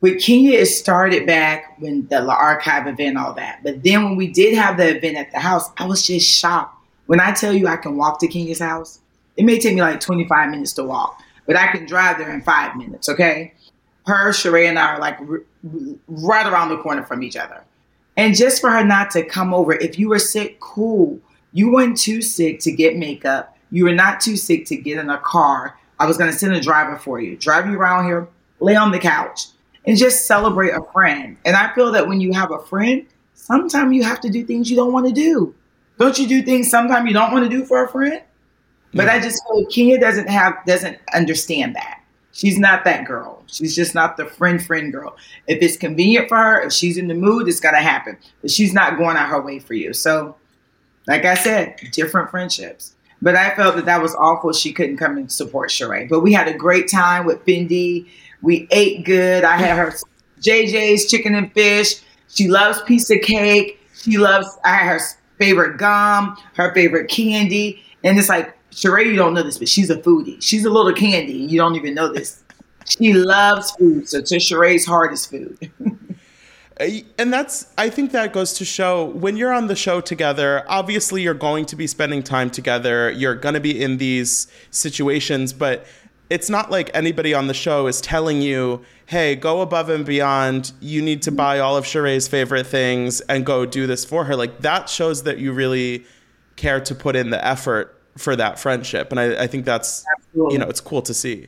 with 0.00 0.20
Kenya, 0.20 0.58
it 0.58 0.66
started 0.66 1.26
back 1.26 1.80
when 1.80 2.06
the 2.08 2.22
archive 2.22 2.86
event, 2.86 3.16
all 3.16 3.32
that. 3.34 3.60
But 3.62 3.82
then 3.82 4.04
when 4.04 4.16
we 4.16 4.28
did 4.28 4.54
have 4.54 4.76
the 4.76 4.96
event 4.96 5.16
at 5.16 5.32
the 5.32 5.40
house, 5.40 5.70
I 5.78 5.86
was 5.86 6.06
just 6.06 6.28
shocked. 6.28 6.76
When 7.06 7.18
I 7.18 7.32
tell 7.32 7.52
you 7.52 7.66
I 7.66 7.76
can 7.76 7.96
walk 7.96 8.20
to 8.20 8.28
Kenya's 8.28 8.58
house, 8.58 9.00
it 9.36 9.44
may 9.44 9.58
take 9.58 9.74
me 9.74 9.80
like 9.80 10.00
25 10.00 10.50
minutes 10.50 10.72
to 10.74 10.84
walk, 10.84 11.20
but 11.46 11.56
I 11.56 11.68
can 11.68 11.86
drive 11.86 12.18
there 12.18 12.32
in 12.32 12.42
five 12.42 12.76
minutes, 12.76 13.08
okay? 13.08 13.54
Her, 14.06 14.30
Sheree, 14.30 14.68
and 14.68 14.78
I 14.78 14.94
are 14.94 15.00
like 15.00 15.18
r- 15.20 15.42
right 16.06 16.46
around 16.46 16.68
the 16.68 16.78
corner 16.78 17.02
from 17.02 17.22
each 17.22 17.36
other. 17.36 17.64
And 18.16 18.34
just 18.34 18.60
for 18.60 18.70
her 18.70 18.84
not 18.84 19.10
to 19.12 19.24
come 19.24 19.52
over, 19.52 19.74
if 19.74 19.98
you 19.98 20.08
were 20.08 20.18
sick, 20.18 20.58
cool. 20.60 21.18
You 21.52 21.72
weren't 21.72 21.98
too 21.98 22.22
sick 22.22 22.60
to 22.60 22.72
get 22.72 22.96
makeup. 22.96 23.56
You 23.70 23.84
were 23.84 23.94
not 23.94 24.20
too 24.20 24.36
sick 24.36 24.66
to 24.66 24.76
get 24.76 24.98
in 24.98 25.10
a 25.10 25.18
car. 25.18 25.78
I 25.98 26.06
was 26.06 26.16
going 26.16 26.30
to 26.30 26.38
send 26.38 26.54
a 26.54 26.60
driver 26.60 26.96
for 26.98 27.20
you, 27.20 27.36
drive 27.36 27.66
you 27.66 27.78
around 27.78 28.06
here, 28.06 28.28
lay 28.60 28.76
on 28.76 28.90
the 28.90 28.98
couch, 28.98 29.46
and 29.86 29.96
just 29.96 30.26
celebrate 30.26 30.70
a 30.70 30.82
friend. 30.92 31.36
And 31.44 31.56
I 31.56 31.74
feel 31.74 31.92
that 31.92 32.06
when 32.06 32.20
you 32.20 32.32
have 32.32 32.50
a 32.50 32.58
friend, 32.58 33.06
sometimes 33.34 33.94
you 33.94 34.02
have 34.02 34.20
to 34.20 34.30
do 34.30 34.44
things 34.44 34.70
you 34.70 34.76
don't 34.76 34.92
want 34.92 35.06
to 35.06 35.12
do. 35.12 35.54
Don't 35.98 36.18
you 36.18 36.28
do 36.28 36.42
things 36.42 36.70
sometimes 36.70 37.06
you 37.08 37.14
don't 37.14 37.32
want 37.32 37.44
to 37.44 37.50
do 37.50 37.64
for 37.64 37.84
a 37.84 37.88
friend? 37.88 38.22
But 38.92 39.08
I 39.08 39.20
just 39.20 39.42
feel 39.46 39.66
Kenya 39.66 40.00
doesn't 40.00 40.28
have 40.28 40.54
doesn't 40.66 40.98
understand 41.12 41.74
that. 41.76 41.95
She's 42.36 42.58
not 42.58 42.84
that 42.84 43.06
girl. 43.06 43.42
She's 43.46 43.74
just 43.74 43.94
not 43.94 44.18
the 44.18 44.26
friend 44.26 44.62
friend 44.62 44.92
girl. 44.92 45.16
If 45.46 45.62
it's 45.62 45.78
convenient 45.78 46.28
for 46.28 46.36
her, 46.36 46.60
if 46.60 46.72
she's 46.74 46.98
in 46.98 47.08
the 47.08 47.14
mood, 47.14 47.48
it's 47.48 47.60
gonna 47.60 47.80
happen. 47.80 48.18
But 48.42 48.50
she's 48.50 48.74
not 48.74 48.98
going 48.98 49.16
out 49.16 49.30
her 49.30 49.40
way 49.40 49.58
for 49.58 49.72
you. 49.72 49.94
So, 49.94 50.36
like 51.06 51.24
I 51.24 51.34
said, 51.34 51.76
different 51.92 52.30
friendships. 52.30 52.94
But 53.22 53.36
I 53.36 53.54
felt 53.54 53.76
that 53.76 53.86
that 53.86 54.02
was 54.02 54.14
awful. 54.16 54.52
She 54.52 54.74
couldn't 54.74 54.98
come 54.98 55.16
and 55.16 55.32
support 55.32 55.70
Sheree. 55.70 56.10
But 56.10 56.20
we 56.20 56.30
had 56.34 56.46
a 56.46 56.52
great 56.52 56.90
time 56.90 57.24
with 57.24 57.42
Fendi. 57.46 58.06
We 58.42 58.68
ate 58.70 59.06
good. 59.06 59.42
I 59.42 59.56
had 59.56 59.78
her 59.78 59.94
JJ's 60.42 61.10
chicken 61.10 61.34
and 61.34 61.50
fish. 61.54 62.02
She 62.28 62.48
loves 62.48 62.82
piece 62.82 63.08
of 63.08 63.22
cake. 63.22 63.80
She 63.94 64.18
loves. 64.18 64.46
I 64.62 64.74
had 64.74 65.00
her 65.00 65.00
favorite 65.38 65.78
gum, 65.78 66.36
her 66.54 66.74
favorite 66.74 67.08
candy, 67.08 67.82
and 68.04 68.18
it's 68.18 68.28
like 68.28 68.55
Sheree, 68.76 69.06
you 69.06 69.16
don't 69.16 69.32
know 69.32 69.42
this, 69.42 69.56
but 69.56 69.68
she's 69.68 69.88
a 69.88 69.96
foodie. 69.96 70.40
She's 70.42 70.66
a 70.66 70.70
little 70.70 70.92
candy, 70.92 71.40
and 71.40 71.50
you 71.50 71.58
don't 71.58 71.76
even 71.76 71.94
know 71.94 72.12
this. 72.12 72.44
She 72.84 73.14
loves 73.14 73.70
food, 73.72 74.06
so 74.06 74.20
to 74.20 74.36
Sheree's 74.36 74.84
heart 74.84 75.14
is 75.14 75.24
food. 75.24 75.72
and 77.18 77.32
that's 77.32 77.68
i 77.78 77.88
think 77.88 78.12
that 78.12 78.34
goes 78.34 78.52
to 78.52 78.62
show 78.62 79.06
when 79.06 79.34
you're 79.34 79.52
on 79.52 79.66
the 79.66 79.74
show 79.74 79.98
together 79.98 80.62
obviously 80.68 81.22
you're 81.22 81.32
going 81.32 81.64
to 81.64 81.74
be 81.74 81.86
spending 81.86 82.22
time 82.22 82.50
together 82.50 83.10
you're 83.12 83.34
going 83.34 83.54
to 83.54 83.60
be 83.60 83.82
in 83.82 83.96
these 83.96 84.46
situations 84.70 85.54
but 85.54 85.86
it's 86.28 86.50
not 86.50 86.70
like 86.70 86.90
anybody 86.92 87.32
on 87.32 87.46
the 87.46 87.54
show 87.54 87.86
is 87.86 87.98
telling 88.02 88.42
you 88.42 88.84
hey 89.06 89.34
go 89.34 89.62
above 89.62 89.88
and 89.88 90.04
beyond 90.04 90.70
you 90.78 91.00
need 91.00 91.22
to 91.22 91.32
buy 91.32 91.58
all 91.58 91.78
of 91.78 91.86
Sheree's 91.86 92.28
favorite 92.28 92.66
things 92.66 93.22
and 93.22 93.46
go 93.46 93.64
do 93.64 93.86
this 93.86 94.04
for 94.04 94.24
her 94.24 94.36
like 94.36 94.58
that 94.60 94.90
shows 94.90 95.22
that 95.22 95.38
you 95.38 95.52
really 95.52 96.04
care 96.56 96.80
to 96.80 96.94
put 96.94 97.16
in 97.16 97.30
the 97.30 97.42
effort 97.42 97.95
for 98.16 98.36
that 98.36 98.58
friendship 98.58 99.10
and 99.10 99.20
i, 99.20 99.44
I 99.44 99.46
think 99.46 99.64
that's 99.64 100.04
Absolutely. 100.18 100.54
you 100.54 100.58
know 100.58 100.68
it's 100.68 100.80
cool 100.80 101.02
to 101.02 101.14
see 101.14 101.46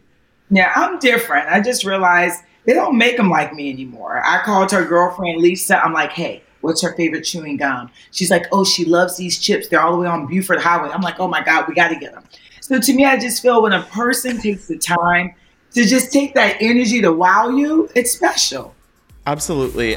yeah 0.50 0.72
i'm 0.76 0.98
different 0.98 1.48
i 1.48 1.60
just 1.60 1.84
realized 1.84 2.42
they 2.68 2.74
don't 2.74 2.98
make 2.98 3.16
them 3.16 3.30
like 3.30 3.54
me 3.54 3.70
anymore. 3.70 4.22
I 4.22 4.42
called 4.42 4.70
her 4.72 4.84
girlfriend 4.84 5.40
Lisa. 5.40 5.82
I'm 5.82 5.94
like, 5.94 6.12
hey, 6.12 6.42
what's 6.60 6.82
her 6.82 6.92
favorite 6.96 7.22
chewing 7.22 7.56
gum? 7.56 7.90
She's 8.10 8.30
like, 8.30 8.44
oh, 8.52 8.62
she 8.62 8.84
loves 8.84 9.16
these 9.16 9.38
chips. 9.38 9.68
They're 9.68 9.80
all 9.80 9.92
the 9.92 9.96
way 9.96 10.06
on 10.06 10.26
Buford 10.26 10.60
Highway. 10.60 10.90
I'm 10.90 11.00
like, 11.00 11.18
oh 11.18 11.28
my 11.28 11.42
God, 11.42 11.66
we 11.66 11.74
got 11.74 11.88
to 11.88 11.96
get 11.96 12.12
them. 12.12 12.24
So 12.60 12.78
to 12.78 12.92
me, 12.92 13.06
I 13.06 13.18
just 13.18 13.40
feel 13.40 13.62
when 13.62 13.72
a 13.72 13.84
person 13.84 14.38
takes 14.38 14.68
the 14.68 14.76
time 14.76 15.34
to 15.72 15.86
just 15.86 16.12
take 16.12 16.34
that 16.34 16.56
energy 16.60 17.00
to 17.00 17.10
wow 17.10 17.48
you, 17.48 17.88
it's 17.94 18.12
special. 18.12 18.74
Absolutely. 19.26 19.96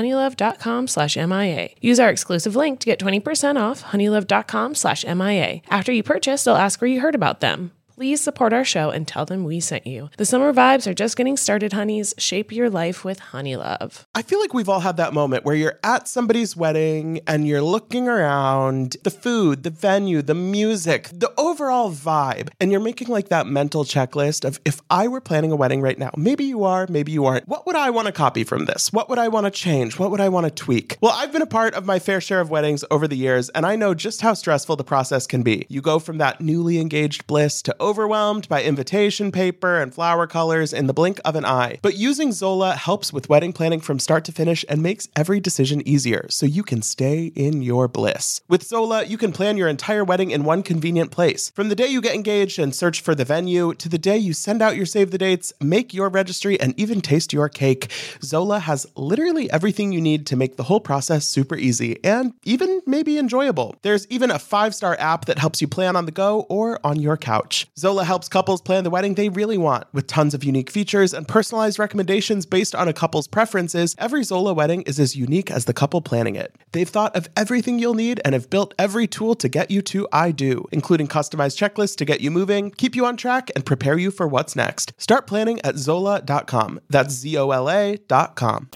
honeylove.com 0.01 0.87
slash 0.87 1.15
MIA. 1.17 1.69
Use 1.79 1.99
our 1.99 2.09
exclusive 2.09 2.55
link 2.55 2.79
to 2.79 2.85
get 2.85 2.99
20% 2.99 3.59
off 3.59 3.83
honeylove.com 3.83 4.75
slash 4.75 5.05
MIA. 5.05 5.61
After 5.69 5.91
you 5.91 6.03
purchase, 6.03 6.43
they'll 6.43 6.55
ask 6.55 6.81
where 6.81 6.89
you 6.89 7.01
heard 7.01 7.15
about 7.15 7.39
them 7.39 7.71
please 7.95 8.21
support 8.21 8.53
our 8.53 8.65
show 8.65 8.89
and 8.89 9.07
tell 9.07 9.25
them 9.25 9.43
we 9.43 9.59
sent 9.59 9.85
you. 9.85 10.09
The 10.17 10.25
summer 10.25 10.53
vibes 10.53 10.87
are 10.87 10.93
just 10.93 11.17
getting 11.17 11.37
started, 11.37 11.73
honeys. 11.73 12.13
Shape 12.17 12.51
your 12.51 12.69
life 12.69 13.03
with 13.03 13.19
Honeylove. 13.19 14.05
I 14.15 14.21
feel 14.21 14.39
like 14.39 14.53
we've 14.53 14.69
all 14.69 14.79
had 14.79 14.97
that 14.97 15.13
moment 15.13 15.45
where 15.45 15.55
you're 15.55 15.79
at 15.83 16.07
somebody's 16.07 16.55
wedding 16.55 17.19
and 17.27 17.47
you're 17.47 17.61
looking 17.61 18.07
around 18.07 18.97
the 19.03 19.11
food, 19.11 19.63
the 19.63 19.69
venue, 19.69 20.21
the 20.21 20.33
music, 20.33 21.09
the 21.13 21.31
overall 21.37 21.91
vibe, 21.91 22.49
and 22.59 22.71
you're 22.71 22.79
making 22.79 23.07
like 23.07 23.29
that 23.29 23.47
mental 23.47 23.83
checklist 23.83 24.45
of 24.45 24.59
if 24.65 24.81
I 24.89 25.07
were 25.07 25.21
planning 25.21 25.51
a 25.51 25.55
wedding 25.55 25.81
right 25.81 25.97
now, 25.97 26.11
maybe 26.15 26.45
you 26.45 26.63
are, 26.63 26.87
maybe 26.89 27.11
you 27.11 27.25
aren't. 27.25 27.47
What 27.47 27.65
would 27.65 27.75
I 27.75 27.89
want 27.89 28.07
to 28.07 28.11
copy 28.11 28.43
from 28.43 28.65
this? 28.65 28.91
What 28.93 29.09
would 29.09 29.19
I 29.19 29.27
want 29.27 29.45
to 29.45 29.51
change? 29.51 29.99
What 29.99 30.11
would 30.11 30.21
I 30.21 30.29
want 30.29 30.45
to 30.45 30.51
tweak? 30.51 30.97
Well, 31.01 31.13
I've 31.15 31.31
been 31.31 31.41
a 31.41 31.47
part 31.47 31.73
of 31.73 31.85
my 31.85 31.99
fair 31.99 32.21
share 32.21 32.39
of 32.39 32.49
weddings 32.49 32.83
over 32.89 33.07
the 33.07 33.17
years, 33.17 33.49
and 33.49 33.65
I 33.65 33.75
know 33.75 33.93
just 33.93 34.21
how 34.21 34.33
stressful 34.33 34.75
the 34.75 34.83
process 34.83 35.27
can 35.27 35.43
be. 35.43 35.65
You 35.69 35.81
go 35.81 35.99
from 35.99 36.17
that 36.19 36.41
newly 36.41 36.79
engaged 36.79 37.27
bliss 37.27 37.61
to 37.63 37.75
overwhelmed 37.81 38.47
by 38.47 38.63
invitation 38.63 39.31
paper 39.31 39.81
and 39.81 39.93
flower 39.93 40.27
colors 40.27 40.71
in 40.71 40.87
the 40.87 40.93
blink 40.93 41.19
of 41.25 41.35
an 41.35 41.43
eye. 41.43 41.79
But 41.81 41.97
using 41.97 42.31
Zola 42.31 42.75
helps 42.75 43.11
with 43.11 43.27
wedding 43.27 43.51
planning 43.51 43.81
from 43.81 43.99
start 43.99 44.23
to 44.25 44.31
finish 44.31 44.63
and 44.69 44.81
makes 44.83 45.09
every 45.15 45.39
decision 45.39 45.85
easier 45.87 46.27
so 46.29 46.45
you 46.45 46.63
can 46.63 46.81
stay 46.81 47.25
in 47.35 47.61
your 47.61 47.87
bliss. 47.87 48.41
With 48.47 48.63
Zola, 48.63 49.03
you 49.03 49.17
can 49.17 49.31
plan 49.31 49.57
your 49.57 49.67
entire 49.67 50.03
wedding 50.03 50.31
in 50.31 50.43
one 50.43 50.63
convenient 50.63 51.11
place. 51.11 51.49
From 51.55 51.69
the 51.69 51.75
day 51.75 51.87
you 51.87 52.01
get 52.01 52.15
engaged 52.15 52.59
and 52.59 52.75
search 52.75 53.01
for 53.01 53.15
the 53.15 53.25
venue 53.25 53.73
to 53.73 53.89
the 53.89 53.97
day 53.97 54.17
you 54.17 54.33
send 54.33 54.61
out 54.61 54.75
your 54.75 54.85
save 54.85 55.11
the 55.11 55.17
dates, 55.17 55.51
make 55.59 55.93
your 55.93 56.09
registry, 56.09 56.59
and 56.59 56.79
even 56.79 57.01
taste 57.01 57.33
your 57.33 57.49
cake, 57.49 57.91
Zola 58.21 58.59
has 58.59 58.85
literally 58.95 59.49
everything 59.51 59.91
you 59.91 60.01
need 60.01 60.27
to 60.27 60.35
make 60.35 60.57
the 60.57 60.63
whole 60.63 60.79
process 60.79 61.27
super 61.27 61.55
easy 61.55 61.97
and 62.03 62.33
even 62.43 62.81
maybe 62.85 63.17
enjoyable. 63.17 63.75
There's 63.81 64.07
even 64.07 64.31
a 64.31 64.39
five 64.39 64.75
star 64.75 64.95
app 64.99 65.25
that 65.25 65.39
helps 65.39 65.61
you 65.61 65.67
plan 65.67 65.95
on 65.95 66.05
the 66.05 66.11
go 66.11 66.41
or 66.49 66.79
on 66.83 66.99
your 66.99 67.17
couch. 67.17 67.67
Zola 67.81 68.03
helps 68.03 68.29
couples 68.29 68.61
plan 68.61 68.83
the 68.83 68.91
wedding 68.91 69.15
they 69.15 69.29
really 69.29 69.57
want 69.57 69.87
with 69.91 70.05
tons 70.05 70.35
of 70.35 70.43
unique 70.43 70.69
features 70.69 71.15
and 71.15 71.27
personalized 71.27 71.79
recommendations 71.79 72.45
based 72.45 72.75
on 72.75 72.87
a 72.87 72.93
couple's 72.93 73.27
preferences. 73.27 73.95
Every 73.97 74.21
Zola 74.21 74.53
wedding 74.53 74.83
is 74.83 74.99
as 74.99 75.15
unique 75.15 75.49
as 75.49 75.65
the 75.65 75.73
couple 75.73 75.99
planning 75.99 76.35
it. 76.35 76.55
They've 76.73 76.87
thought 76.87 77.15
of 77.15 77.27
everything 77.35 77.79
you'll 77.79 77.95
need 77.95 78.21
and 78.23 78.35
have 78.35 78.51
built 78.51 78.75
every 78.77 79.07
tool 79.07 79.33
to 79.33 79.49
get 79.49 79.71
you 79.71 79.81
to 79.81 80.07
I 80.13 80.29
do, 80.29 80.67
including 80.71 81.07
customized 81.07 81.57
checklists 81.57 81.95
to 81.95 82.05
get 82.05 82.21
you 82.21 82.29
moving, 82.29 82.69
keep 82.69 82.95
you 82.95 83.03
on 83.03 83.17
track, 83.17 83.49
and 83.55 83.65
prepare 83.65 83.97
you 83.97 84.11
for 84.11 84.27
what's 84.27 84.55
next. 84.55 84.93
Start 84.97 85.25
planning 85.25 85.59
at 85.61 85.75
Zola.com. 85.77 86.81
That's 86.87 87.15
Z 87.15 87.35
O 87.35 87.49
L 87.49 87.67
A.com. 87.67 88.69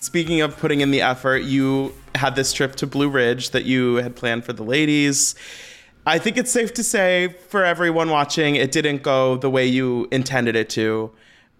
Speaking 0.00 0.40
of 0.40 0.56
putting 0.58 0.80
in 0.80 0.90
the 0.90 1.02
effort, 1.02 1.44
you 1.44 1.94
had 2.16 2.34
this 2.34 2.52
trip 2.52 2.74
to 2.76 2.88
Blue 2.88 3.08
Ridge 3.08 3.50
that 3.50 3.66
you 3.66 3.96
had 3.96 4.16
planned 4.16 4.44
for 4.44 4.52
the 4.52 4.64
ladies. 4.64 5.36
I 6.06 6.18
think 6.18 6.36
it's 6.36 6.52
safe 6.52 6.74
to 6.74 6.84
say 6.84 7.28
for 7.48 7.64
everyone 7.64 8.10
watching, 8.10 8.56
it 8.56 8.72
didn't 8.72 9.02
go 9.02 9.36
the 9.36 9.48
way 9.48 9.66
you 9.66 10.06
intended 10.10 10.54
it 10.54 10.68
to. 10.70 11.10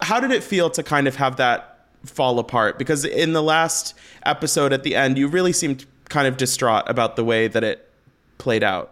How 0.02 0.20
did 0.20 0.32
it 0.32 0.42
feel 0.42 0.68
to 0.70 0.82
kind 0.82 1.08
of 1.08 1.16
have 1.16 1.36
that 1.36 1.86
fall 2.04 2.38
apart? 2.38 2.78
Because 2.78 3.06
in 3.06 3.32
the 3.32 3.42
last 3.42 3.94
episode 4.26 4.72
at 4.72 4.82
the 4.82 4.94
end, 4.94 5.16
you 5.16 5.28
really 5.28 5.52
seemed 5.52 5.86
kind 6.10 6.26
of 6.26 6.36
distraught 6.36 6.84
about 6.88 7.16
the 7.16 7.24
way 7.24 7.48
that 7.48 7.64
it 7.64 7.90
played 8.36 8.62
out. 8.62 8.90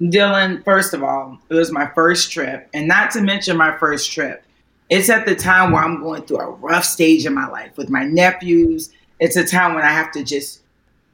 Dylan, 0.00 0.64
first 0.64 0.94
of 0.94 1.02
all, 1.02 1.38
it 1.48 1.54
was 1.54 1.72
my 1.72 1.86
first 1.94 2.30
trip, 2.30 2.68
and 2.72 2.86
not 2.86 3.10
to 3.12 3.20
mention 3.20 3.56
my 3.56 3.76
first 3.78 4.12
trip. 4.12 4.44
It's 4.90 5.08
at 5.08 5.24
the 5.26 5.34
time 5.34 5.72
where 5.72 5.82
I'm 5.82 6.00
going 6.00 6.22
through 6.22 6.40
a 6.40 6.50
rough 6.50 6.84
stage 6.84 7.26
in 7.26 7.34
my 7.34 7.48
life 7.48 7.76
with 7.76 7.90
my 7.90 8.04
nephews. 8.04 8.90
It's 9.18 9.36
a 9.36 9.44
time 9.44 9.74
when 9.74 9.84
I 9.84 9.90
have 9.90 10.12
to 10.12 10.22
just 10.22 10.60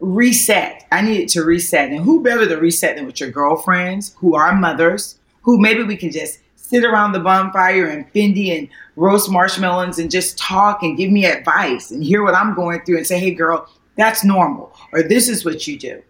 reset. 0.00 0.87
I 0.90 1.02
needed 1.02 1.28
to 1.30 1.45
reset. 1.45 1.90
And 1.90 2.00
who 2.00 2.23
better 2.23 2.49
to 2.49 2.57
reset 2.57 2.97
than 2.97 3.07
with 3.07 3.21
your 3.21 3.30
girlfriends 3.30 4.14
who 4.19 4.35
are 4.35 4.54
mothers, 4.54 5.19
who 5.42 5.61
maybe 5.61 5.83
we 5.83 5.97
can 5.97 6.11
just 6.11 6.40
sit 6.57 6.85
around 6.85 7.12
the 7.12 7.21
bonfire 7.21 7.87
and 7.87 8.11
Fendi 8.12 8.57
and 8.57 8.69
roast 8.97 9.30
marshmallows 9.30 9.99
and 9.99 10.11
just 10.11 10.38
talk 10.38 10.83
and 10.83 10.97
give 10.97 11.11
me 11.11 11.26
advice 11.26 11.90
and 11.90 12.02
hear 12.02 12.23
what 12.23 12.35
I'm 12.35 12.54
going 12.54 12.80
through 12.83 12.99
and 12.99 13.07
say, 13.07 13.19
hey, 13.19 13.33
girl, 13.33 13.69
that's 13.97 14.25
normal, 14.25 14.75
or 14.92 15.02
this 15.02 15.28
is 15.28 15.45
what 15.45 15.66
you 15.66 15.78
do. 15.78 16.02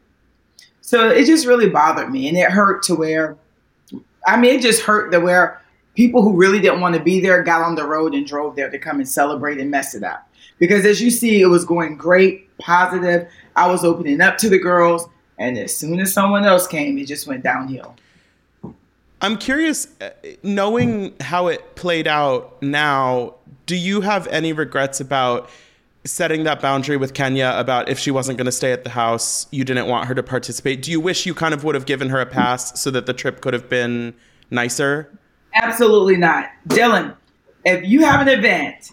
So 0.80 1.08
it 1.08 1.24
just 1.24 1.46
really 1.46 1.68
bothered 1.68 2.10
me 2.10 2.28
and 2.28 2.36
it 2.36 2.50
hurt 2.50 2.82
to 2.84 2.94
where, 2.94 3.36
I 4.26 4.36
mean, 4.36 4.56
it 4.56 4.62
just 4.62 4.82
hurt 4.82 5.10
to 5.12 5.20
where 5.20 5.60
people 5.94 6.22
who 6.22 6.36
really 6.36 6.60
didn't 6.60 6.80
want 6.80 6.94
to 6.94 7.00
be 7.00 7.20
there 7.20 7.42
got 7.42 7.62
on 7.62 7.74
the 7.74 7.86
road 7.86 8.14
and 8.14 8.26
drove 8.26 8.54
there 8.54 8.70
to 8.70 8.78
come 8.78 8.98
and 8.98 9.08
celebrate 9.08 9.58
and 9.58 9.70
mess 9.70 9.94
it 9.94 10.02
up. 10.02 10.28
Because 10.58 10.84
as 10.84 11.00
you 11.00 11.10
see, 11.10 11.40
it 11.40 11.46
was 11.46 11.64
going 11.64 11.96
great, 11.96 12.56
positive. 12.58 13.28
I 13.60 13.66
was 13.66 13.84
opening 13.84 14.22
up 14.22 14.38
to 14.38 14.48
the 14.48 14.58
girls, 14.58 15.06
and 15.38 15.58
as 15.58 15.76
soon 15.76 16.00
as 16.00 16.14
someone 16.14 16.46
else 16.46 16.66
came, 16.66 16.96
it 16.96 17.06
just 17.06 17.26
went 17.26 17.44
downhill. 17.44 17.94
I'm 19.20 19.36
curious, 19.36 19.86
uh, 20.00 20.08
knowing 20.42 21.12
how 21.20 21.48
it 21.48 21.74
played 21.74 22.08
out 22.08 22.62
now, 22.62 23.34
do 23.66 23.76
you 23.76 24.00
have 24.00 24.26
any 24.28 24.54
regrets 24.54 24.98
about 24.98 25.50
setting 26.06 26.44
that 26.44 26.62
boundary 26.62 26.96
with 26.96 27.12
Kenya 27.12 27.52
about 27.54 27.90
if 27.90 27.98
she 27.98 28.10
wasn't 28.10 28.38
going 28.38 28.46
to 28.46 28.52
stay 28.52 28.72
at 28.72 28.82
the 28.82 28.90
house, 28.90 29.46
you 29.50 29.62
didn't 29.62 29.88
want 29.88 30.08
her 30.08 30.14
to 30.14 30.22
participate? 30.22 30.80
Do 30.80 30.90
you 30.90 30.98
wish 30.98 31.26
you 31.26 31.34
kind 31.34 31.52
of 31.52 31.62
would 31.62 31.74
have 31.74 31.84
given 31.84 32.08
her 32.08 32.18
a 32.18 32.24
pass 32.24 32.80
so 32.80 32.90
that 32.92 33.04
the 33.04 33.12
trip 33.12 33.42
could 33.42 33.52
have 33.52 33.68
been 33.68 34.14
nicer? 34.50 35.18
Absolutely 35.52 36.16
not. 36.16 36.48
Dylan, 36.66 37.14
if 37.66 37.84
you 37.84 38.06
have 38.06 38.26
an 38.26 38.28
event, 38.28 38.92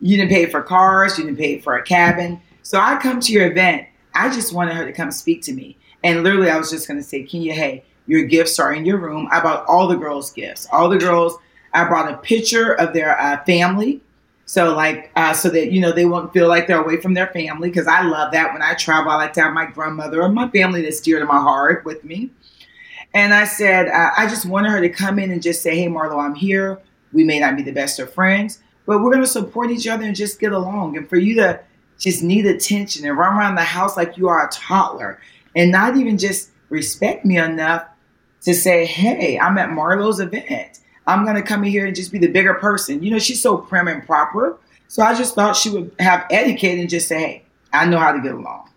you 0.00 0.16
didn't 0.16 0.30
pay 0.30 0.46
for 0.46 0.62
cars, 0.62 1.18
you 1.18 1.24
didn't 1.24 1.36
pay 1.38 1.58
for 1.58 1.76
a 1.76 1.82
cabin. 1.82 2.40
So 2.62 2.80
I 2.80 2.96
come 2.96 3.20
to 3.20 3.32
your 3.32 3.50
event. 3.50 3.88
I 4.16 4.32
just 4.34 4.52
wanted 4.52 4.74
her 4.74 4.86
to 4.86 4.92
come 4.92 5.10
speak 5.10 5.42
to 5.42 5.52
me. 5.52 5.76
And 6.02 6.22
literally, 6.22 6.50
I 6.50 6.56
was 6.56 6.70
just 6.70 6.88
going 6.88 6.98
to 6.98 7.04
say, 7.04 7.22
Kenya, 7.22 7.52
hey, 7.52 7.84
your 8.06 8.24
gifts 8.24 8.58
are 8.58 8.72
in 8.72 8.86
your 8.86 8.98
room. 8.98 9.28
I 9.30 9.40
bought 9.40 9.66
all 9.66 9.88
the 9.88 9.96
girls' 9.96 10.32
gifts. 10.32 10.66
All 10.72 10.88
the 10.88 10.98
girls, 10.98 11.36
I 11.74 11.84
brought 11.84 12.12
a 12.12 12.16
picture 12.18 12.74
of 12.74 12.94
their 12.94 13.20
uh, 13.20 13.44
family. 13.44 14.00
So 14.46 14.74
like, 14.74 15.10
uh, 15.16 15.34
so 15.34 15.50
that, 15.50 15.72
you 15.72 15.80
know, 15.80 15.90
they 15.90 16.06
won't 16.06 16.32
feel 16.32 16.48
like 16.48 16.68
they're 16.68 16.82
away 16.82 17.00
from 17.00 17.14
their 17.14 17.26
family. 17.28 17.70
Cause 17.70 17.88
I 17.88 18.02
love 18.02 18.30
that 18.32 18.52
when 18.52 18.62
I 18.62 18.74
travel, 18.74 19.10
I 19.10 19.16
like 19.16 19.32
to 19.34 19.42
have 19.42 19.52
my 19.52 19.66
grandmother 19.66 20.22
or 20.22 20.28
my 20.28 20.48
family 20.50 20.82
that's 20.82 21.00
dear 21.00 21.18
to 21.18 21.26
my 21.26 21.40
heart 21.40 21.84
with 21.84 22.04
me. 22.04 22.30
And 23.12 23.34
I 23.34 23.44
said, 23.44 23.88
uh, 23.88 24.10
I 24.16 24.28
just 24.28 24.46
wanted 24.46 24.70
her 24.70 24.80
to 24.80 24.88
come 24.88 25.18
in 25.18 25.32
and 25.32 25.42
just 25.42 25.62
say, 25.62 25.76
Hey, 25.76 25.88
Marlo, 25.88 26.22
I'm 26.22 26.34
here. 26.34 26.80
We 27.12 27.24
may 27.24 27.40
not 27.40 27.56
be 27.56 27.62
the 27.62 27.72
best 27.72 27.98
of 27.98 28.12
friends, 28.12 28.60
but 28.84 29.00
we're 29.00 29.10
going 29.10 29.24
to 29.24 29.26
support 29.26 29.70
each 29.70 29.88
other 29.88 30.04
and 30.04 30.14
just 30.14 30.38
get 30.38 30.52
along. 30.52 30.96
And 30.96 31.08
for 31.08 31.16
you 31.16 31.34
to 31.36 31.60
just 31.98 32.22
need 32.22 32.46
attention 32.46 33.06
and 33.06 33.16
run 33.16 33.36
around 33.36 33.54
the 33.54 33.62
house 33.62 33.96
like 33.96 34.16
you 34.16 34.28
are 34.28 34.46
a 34.46 34.50
toddler 34.50 35.20
and 35.54 35.72
not 35.72 35.96
even 35.96 36.18
just 36.18 36.50
respect 36.68 37.24
me 37.24 37.38
enough 37.38 37.86
to 38.42 38.54
say, 38.54 38.84
hey, 38.84 39.38
I'm 39.38 39.58
at 39.58 39.70
Marlo's 39.70 40.20
event. 40.20 40.80
I'm 41.06 41.24
going 41.24 41.36
to 41.36 41.42
come 41.42 41.64
in 41.64 41.70
here 41.70 41.86
and 41.86 41.96
just 41.96 42.12
be 42.12 42.18
the 42.18 42.28
bigger 42.28 42.54
person. 42.54 43.02
You 43.02 43.10
know, 43.10 43.18
she's 43.18 43.40
so 43.40 43.56
prim 43.56 43.88
and 43.88 44.04
proper. 44.04 44.58
So 44.88 45.02
I 45.02 45.14
just 45.14 45.34
thought 45.34 45.56
she 45.56 45.70
would 45.70 45.92
have 45.98 46.26
etiquette 46.30 46.78
and 46.78 46.88
just 46.88 47.08
say, 47.08 47.18
hey, 47.18 47.44
I 47.72 47.86
know 47.86 47.98
how 47.98 48.12
to 48.12 48.20
get 48.20 48.32
along. 48.32 48.70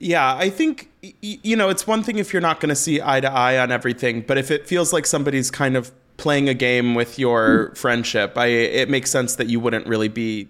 Yeah, 0.00 0.34
I 0.34 0.50
think, 0.50 0.90
you 1.20 1.56
know, 1.56 1.70
it's 1.70 1.86
one 1.86 2.02
thing 2.02 2.18
if 2.18 2.32
you're 2.32 2.42
not 2.42 2.60
going 2.60 2.68
to 2.68 2.76
see 2.76 3.00
eye 3.02 3.20
to 3.20 3.30
eye 3.30 3.58
on 3.58 3.72
everything, 3.72 4.20
but 4.20 4.38
if 4.38 4.50
it 4.50 4.66
feels 4.66 4.92
like 4.92 5.06
somebody's 5.06 5.50
kind 5.50 5.76
of 5.76 5.90
playing 6.18 6.48
a 6.48 6.54
game 6.54 6.94
with 6.94 7.18
your 7.18 7.68
hmm. 7.68 7.74
friendship, 7.74 8.36
I, 8.36 8.46
it 8.46 8.88
makes 8.88 9.10
sense 9.10 9.36
that 9.36 9.48
you 9.48 9.60
wouldn't 9.60 9.86
really 9.86 10.08
be 10.08 10.48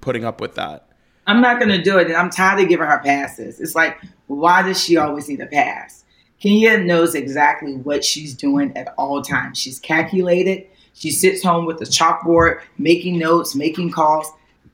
putting 0.00 0.24
up 0.24 0.40
with 0.40 0.54
that. 0.54 0.88
I'm 1.26 1.40
not 1.40 1.58
going 1.58 1.70
to 1.70 1.82
do 1.82 1.98
it. 1.98 2.08
And 2.08 2.16
I'm 2.16 2.30
tired 2.30 2.60
of 2.60 2.68
giving 2.68 2.86
her 2.86 3.00
passes. 3.04 3.60
It's 3.60 3.74
like, 3.74 4.00
why 4.26 4.62
does 4.62 4.82
she 4.82 4.96
always 4.96 5.28
need 5.28 5.40
a 5.40 5.46
pass? 5.46 6.04
Kenya 6.40 6.78
knows 6.78 7.14
exactly 7.14 7.74
what 7.76 8.04
she's 8.04 8.34
doing 8.34 8.76
at 8.76 8.94
all 8.96 9.22
times. 9.22 9.58
She's 9.58 9.78
calculated. 9.78 10.66
She 10.94 11.10
sits 11.10 11.42
home 11.42 11.66
with 11.66 11.80
a 11.82 11.84
chalkboard, 11.84 12.60
making 12.78 13.18
notes, 13.18 13.54
making 13.54 13.90
calls. 13.90 14.26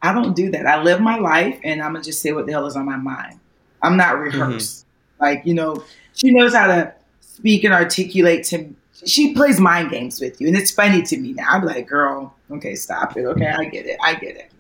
I 0.03 0.13
don't 0.13 0.37
do 0.37 0.51
that. 0.53 0.67
I 0.67 0.83
live 0.83 1.01
my 1.01 1.19
life 1.19 1.59
and 1.65 1.83
I'm 1.83 1.93
going 1.93 2.03
to 2.03 2.09
just 2.09 2.23
say 2.23 2.33
what 2.33 2.47
the 2.47 2.53
hell 2.53 2.67
is 2.67 2.77
on 2.77 2.87
my 2.87 2.97
mind. 2.97 3.41
I'm 3.83 3.97
not 3.97 4.19
rehearsed. 4.19 4.87
Mm-hmm. 4.87 5.25
Like, 5.25 5.47
you 5.47 5.55
know, 5.55 5.83
she 6.15 6.31
knows 6.31 6.55
how 6.55 6.69
to 6.69 6.95
speak 7.21 7.65
and 7.65 7.75
articulate 7.75 8.45
to 8.45 8.75
she 9.05 9.35
plays 9.35 9.61
mind 9.61 9.91
games 9.91 10.21
with 10.21 10.41
you. 10.41 10.49
And 10.49 10.57
it's 10.57 10.71
funny 10.71 11.03
to 11.03 11.17
me 11.19 11.33
now. 11.35 11.49
I'm 11.49 11.65
like, 11.65 11.87
girl, 11.87 12.35
okay, 12.51 12.75
stop 12.75 13.17
it. 13.17 13.25
Okay, 13.25 13.49
I 13.49 13.65
get 13.65 13.87
it. 13.87 13.99
I 14.03 14.15
get 14.15 14.37
it. 14.37 14.51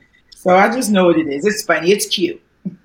So 0.46 0.54
I 0.54 0.72
just 0.72 0.92
know 0.92 1.06
what 1.06 1.18
it 1.18 1.26
is. 1.26 1.44
It's 1.44 1.62
funny. 1.64 1.90
It's 1.90 2.06
cute. 2.06 2.40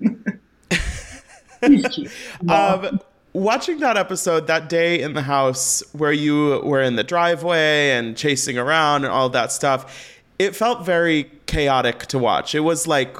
it's 1.62 1.94
cute. 1.94 2.10
Um, 2.48 3.00
watching 3.34 3.78
that 3.78 3.96
episode 3.96 4.48
that 4.48 4.68
day 4.68 5.00
in 5.00 5.14
the 5.14 5.22
house 5.22 5.80
where 5.92 6.10
you 6.10 6.60
were 6.64 6.82
in 6.82 6.96
the 6.96 7.04
driveway 7.04 7.90
and 7.90 8.16
chasing 8.16 8.58
around 8.58 9.04
and 9.04 9.12
all 9.12 9.28
that 9.28 9.52
stuff, 9.52 10.12
it 10.40 10.56
felt 10.56 10.84
very 10.84 11.30
chaotic 11.46 12.06
to 12.06 12.18
watch. 12.18 12.56
It 12.56 12.60
was 12.60 12.88
like, 12.88 13.16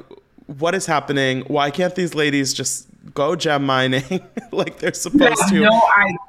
what 0.46 0.74
is 0.74 0.86
happening? 0.86 1.42
Why 1.42 1.70
can't 1.70 1.94
these 1.94 2.16
ladies 2.16 2.52
just 2.52 2.88
go 3.14 3.36
gem 3.36 3.64
mining 3.64 4.26
like 4.50 4.80
they're 4.80 4.92
supposed 4.92 5.50
to? 5.50 5.60
No 5.60 5.82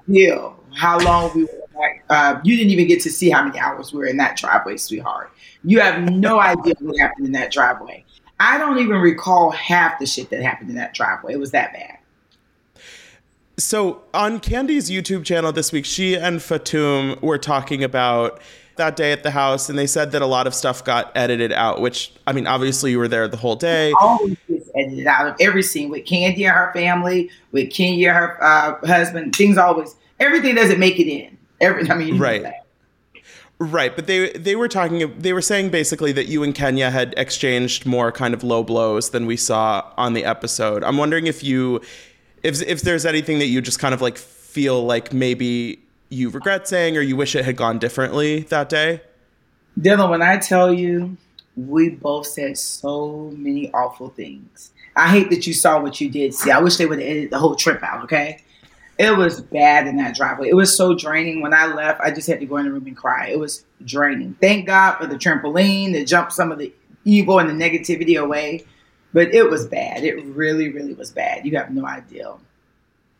idea 0.08 0.52
how 0.76 0.99
long 0.99 1.32
we 1.34 1.45
were. 1.45 1.63
Like, 1.76 2.04
uh, 2.12 2.39
you 2.43 2.56
didn't 2.56 2.71
even 2.71 2.88
get 2.88 3.02
to 3.02 3.10
see 3.10 3.32
how 3.32 3.43
many 3.43 3.58
hours 3.60 3.91
we 3.91 3.97
were 3.97 4.06
in 4.06 4.17
that 4.17 4.38
driveway, 4.38 4.78
sweetheart. 4.78 5.32
You 5.63 5.80
have 5.80 6.04
no 6.12 6.39
idea 6.39 6.76
what 6.80 6.99
happened 6.99 7.26
in 7.26 7.32
that 7.34 7.52
driveway. 7.52 8.03
I 8.43 8.58
don't 8.58 8.77
even 8.79 8.97
recall 8.97 9.51
half 9.51 9.99
the 9.99 10.06
shit 10.06 10.29
that 10.32 10.41
happened 10.41 10.69
in 10.69 10.75
that 10.75 10.93
driveway. 10.93 11.32
It 11.34 11.39
was 11.39 11.51
that 11.51 11.71
bad. 11.71 11.97
So 13.58 14.01
on 14.13 14.41
Kandi's 14.41 14.91
YouTube 14.91 15.23
channel 15.23 15.53
this 15.53 15.71
week, 15.71 15.86
she 15.86 16.15
and 16.15 16.41
Fatum 16.41 17.21
were 17.21 17.38
talking 17.38 17.86
about 17.86 18.41
that 18.75 18.97
day 18.97 19.13
at 19.13 19.23
the 19.23 19.32
house, 19.32 19.69
and 19.69 19.79
they 19.79 19.88
said 19.88 20.12
that 20.12 20.21
a 20.21 20.25
lot 20.25 20.45
of 20.45 20.53
stuff 20.53 20.84
got 20.84 21.12
edited 21.15 21.53
out. 21.53 21.79
Which 21.79 22.12
I 22.27 22.34
mean, 22.34 22.45
obviously 22.45 22.91
you 22.91 22.99
were 22.99 23.08
there 23.08 23.29
the 23.29 23.38
whole 23.38 23.56
day. 23.56 23.93
Always 24.01 24.36
edited 24.75 25.08
out 25.08 25.27
of 25.27 25.36
every 25.39 25.63
scene 25.63 25.89
with 25.89 26.03
Kandi 26.03 26.39
and 26.39 26.47
her 26.47 26.73
family, 26.73 27.29
with 27.53 27.71
Kenya 27.71 28.10
and 28.10 28.17
her 28.17 28.43
uh, 28.43 28.86
husband. 28.86 29.36
Things 29.36 29.58
always 29.58 29.95
everything 30.19 30.56
doesn't 30.56 30.79
make 30.79 30.99
it 30.99 31.08
in. 31.08 31.38
Every 31.62 31.89
I 31.89 31.95
mean, 31.95 32.17
right. 32.17 32.43
Right, 33.60 33.96
but 33.96 34.08
they 34.08 34.32
they 34.32 34.56
were 34.56 34.68
talking 34.68 35.13
they 35.18 35.32
were 35.32 35.42
saying 35.42 35.70
basically 35.70 36.12
that 36.13 36.28
you 36.28 36.44
and 36.44 36.54
Kenya 36.54 36.89
had 36.89 37.13
exchanged 37.18 37.86
more 37.86 38.12
kind 38.12 38.34
of 38.34 38.44
low 38.44 38.63
blows 38.63 39.12
than 39.12 39.26
we 39.26 39.38
saw 39.38 39.89
on 39.96 40.13
the 40.13 40.26
episode. 40.26 40.84
I'm 40.84 40.98
wondering 40.98 41.28
if 41.28 41.44
you 41.44 41.82
if 42.42 42.62
if 42.62 42.82
there's 42.82 43.06
anything 43.06 43.39
that 43.39 43.48
you 43.48 43.62
just 43.62 43.80
kind 43.80 43.94
of 43.94 44.02
like 44.02 44.18
feel 44.18 44.84
like 44.84 45.13
maybe 45.13 45.80
you 46.10 46.30
regret 46.30 46.68
saying 46.68 46.98
or 46.98 47.02
you 47.02 47.16
wish 47.16 47.36
it 47.36 47.46
had 47.46 47.56
gone 47.56 47.80
differently 47.80 48.42
that 48.42 48.70
day. 48.70 49.02
Dylan, 49.80 50.10
when 50.10 50.22
I 50.22 50.38
tell 50.38 50.74
you 50.74 51.18
we 51.56 51.89
both 51.89 52.28
said 52.28 52.58
so 52.58 53.32
many 53.36 53.72
awful 53.74 54.10
things. 54.10 54.72
I 54.96 55.10
hate 55.10 55.30
that 55.30 55.48
you 55.48 55.54
saw 55.54 55.82
what 55.82 56.00
you 56.02 56.10
did 56.10 56.34
see. 56.34 56.52
I 56.52 56.60
wish 56.60 56.78
they 56.78 56.86
would 56.86 57.00
edited 57.00 57.32
the 57.32 57.39
whole 57.39 57.56
trip 57.56 57.82
out, 57.84 58.04
okay? 58.04 58.42
It 59.04 59.18
was 59.18 59.42
bad 59.42 59.88
in 59.88 59.98
that 59.98 60.16
driveway. 60.16 60.50
It 60.50 60.56
was 60.56 60.76
so 60.76 60.96
draining. 60.96 61.42
When 61.42 61.54
I 61.54 61.66
left, 61.66 62.00
I 62.02 62.12
just 62.12 62.28
had 62.28 62.39
to 62.39 62.46
go 62.46 62.58
in 62.58 62.66
the 62.66 62.72
room 62.72 62.88
and 62.88 62.96
cry. 62.96 63.28
It 63.28 63.39
was 63.39 63.66
draining. 63.84 64.36
Thank 64.39 64.68
God 64.68 64.98
for 64.98 65.08
the 65.08 65.16
trampoline 65.16 65.94
to 65.94 66.06
jump 66.06 66.32
some 66.32 66.52
of 66.52 66.58
the 66.58 66.74
evil 67.04 67.39
and 67.39 67.50
the 67.50 67.54
negativity 67.54 68.20
away. 68.22 68.66
But 69.13 69.34
it 69.34 69.50
was 69.50 69.68
bad. 69.68 70.04
It 70.04 70.24
really, 70.26 70.70
really 70.70 70.94
was 70.94 71.12
bad. 71.12 71.46
You 71.46 71.58
have 71.58 71.72
no 71.72 71.86
idea. 71.86 72.34